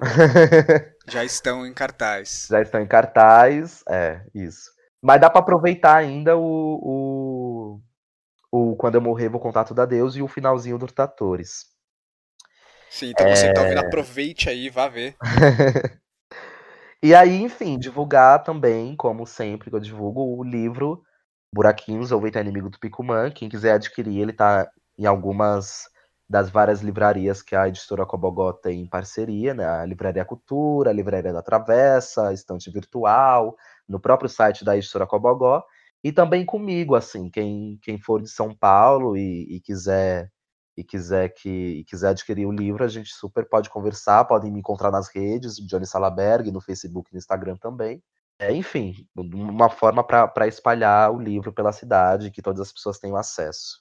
[1.06, 2.48] já estão em cartaz.
[2.50, 4.70] Já estão em cartaz, é, isso.
[5.00, 7.80] Mas dá para aproveitar ainda o,
[8.50, 11.66] o, o, Quando Eu Morrer Vou Contar Tudo a Deus e o finalzinho do Tratores.
[12.90, 13.36] Sim, então é...
[13.36, 15.16] você que tá ouvindo, aproveite aí, vá ver.
[17.02, 21.02] e aí, enfim, divulgar também, como sempre que eu divulgo, o livro
[21.54, 23.30] Buraquinhos, ou Eita Inimigo do Picumã.
[23.30, 24.68] Quem quiser adquirir, ele tá
[24.98, 25.88] em algumas
[26.28, 29.64] das várias livrarias que a editora Cobogó tem em parceria, né?
[29.64, 33.56] A Livraria Cultura, a Livraria da Travessa, Estante Virtual,
[33.88, 35.64] no próprio site da editora Cobogó,
[36.04, 40.30] e também comigo, assim, quem, quem for de São Paulo e, e quiser
[40.78, 44.60] e quiser que e quiser adquirir o livro, a gente super pode conversar, podem me
[44.60, 48.00] encontrar nas redes, Johnny Salaberg, no Facebook e no Instagram também.
[48.38, 53.16] É, enfim, uma forma para espalhar o livro pela cidade, que todas as pessoas tenham
[53.16, 53.80] acesso.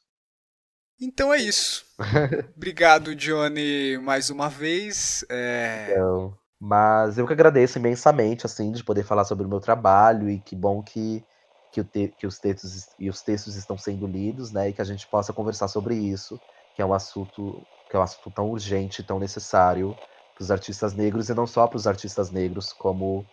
[1.00, 1.86] Então é isso.
[2.58, 5.24] Obrigado, Johnny, mais uma vez.
[5.30, 5.90] É...
[5.92, 10.40] Então, mas eu que agradeço imensamente, assim, de poder falar sobre o meu trabalho e
[10.40, 11.24] que bom que,
[11.72, 14.86] que, te, que os textos e os textos estão sendo lidos, né, e que a
[14.86, 16.42] gente possa conversar sobre isso
[16.78, 19.96] que é um assunto que é um assunto tão urgente, tão necessário
[20.36, 23.26] para os artistas negros e não só para os artistas negros, como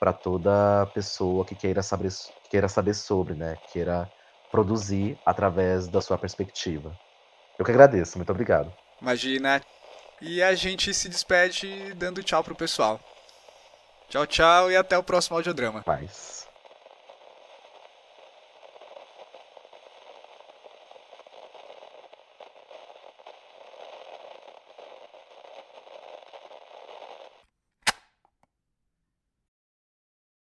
[0.00, 2.10] para toda pessoa que queira saber,
[2.44, 3.56] que queira saber sobre, né?
[3.70, 4.10] Queira
[4.50, 6.96] produzir através da sua perspectiva.
[7.58, 8.72] Eu que agradeço, muito obrigado.
[9.02, 9.60] Imagina.
[10.22, 12.98] E a gente se despede dando tchau pro pessoal.
[14.08, 15.82] Tchau, tchau e até o próximo audiodrama.
[15.86, 16.35] Mais.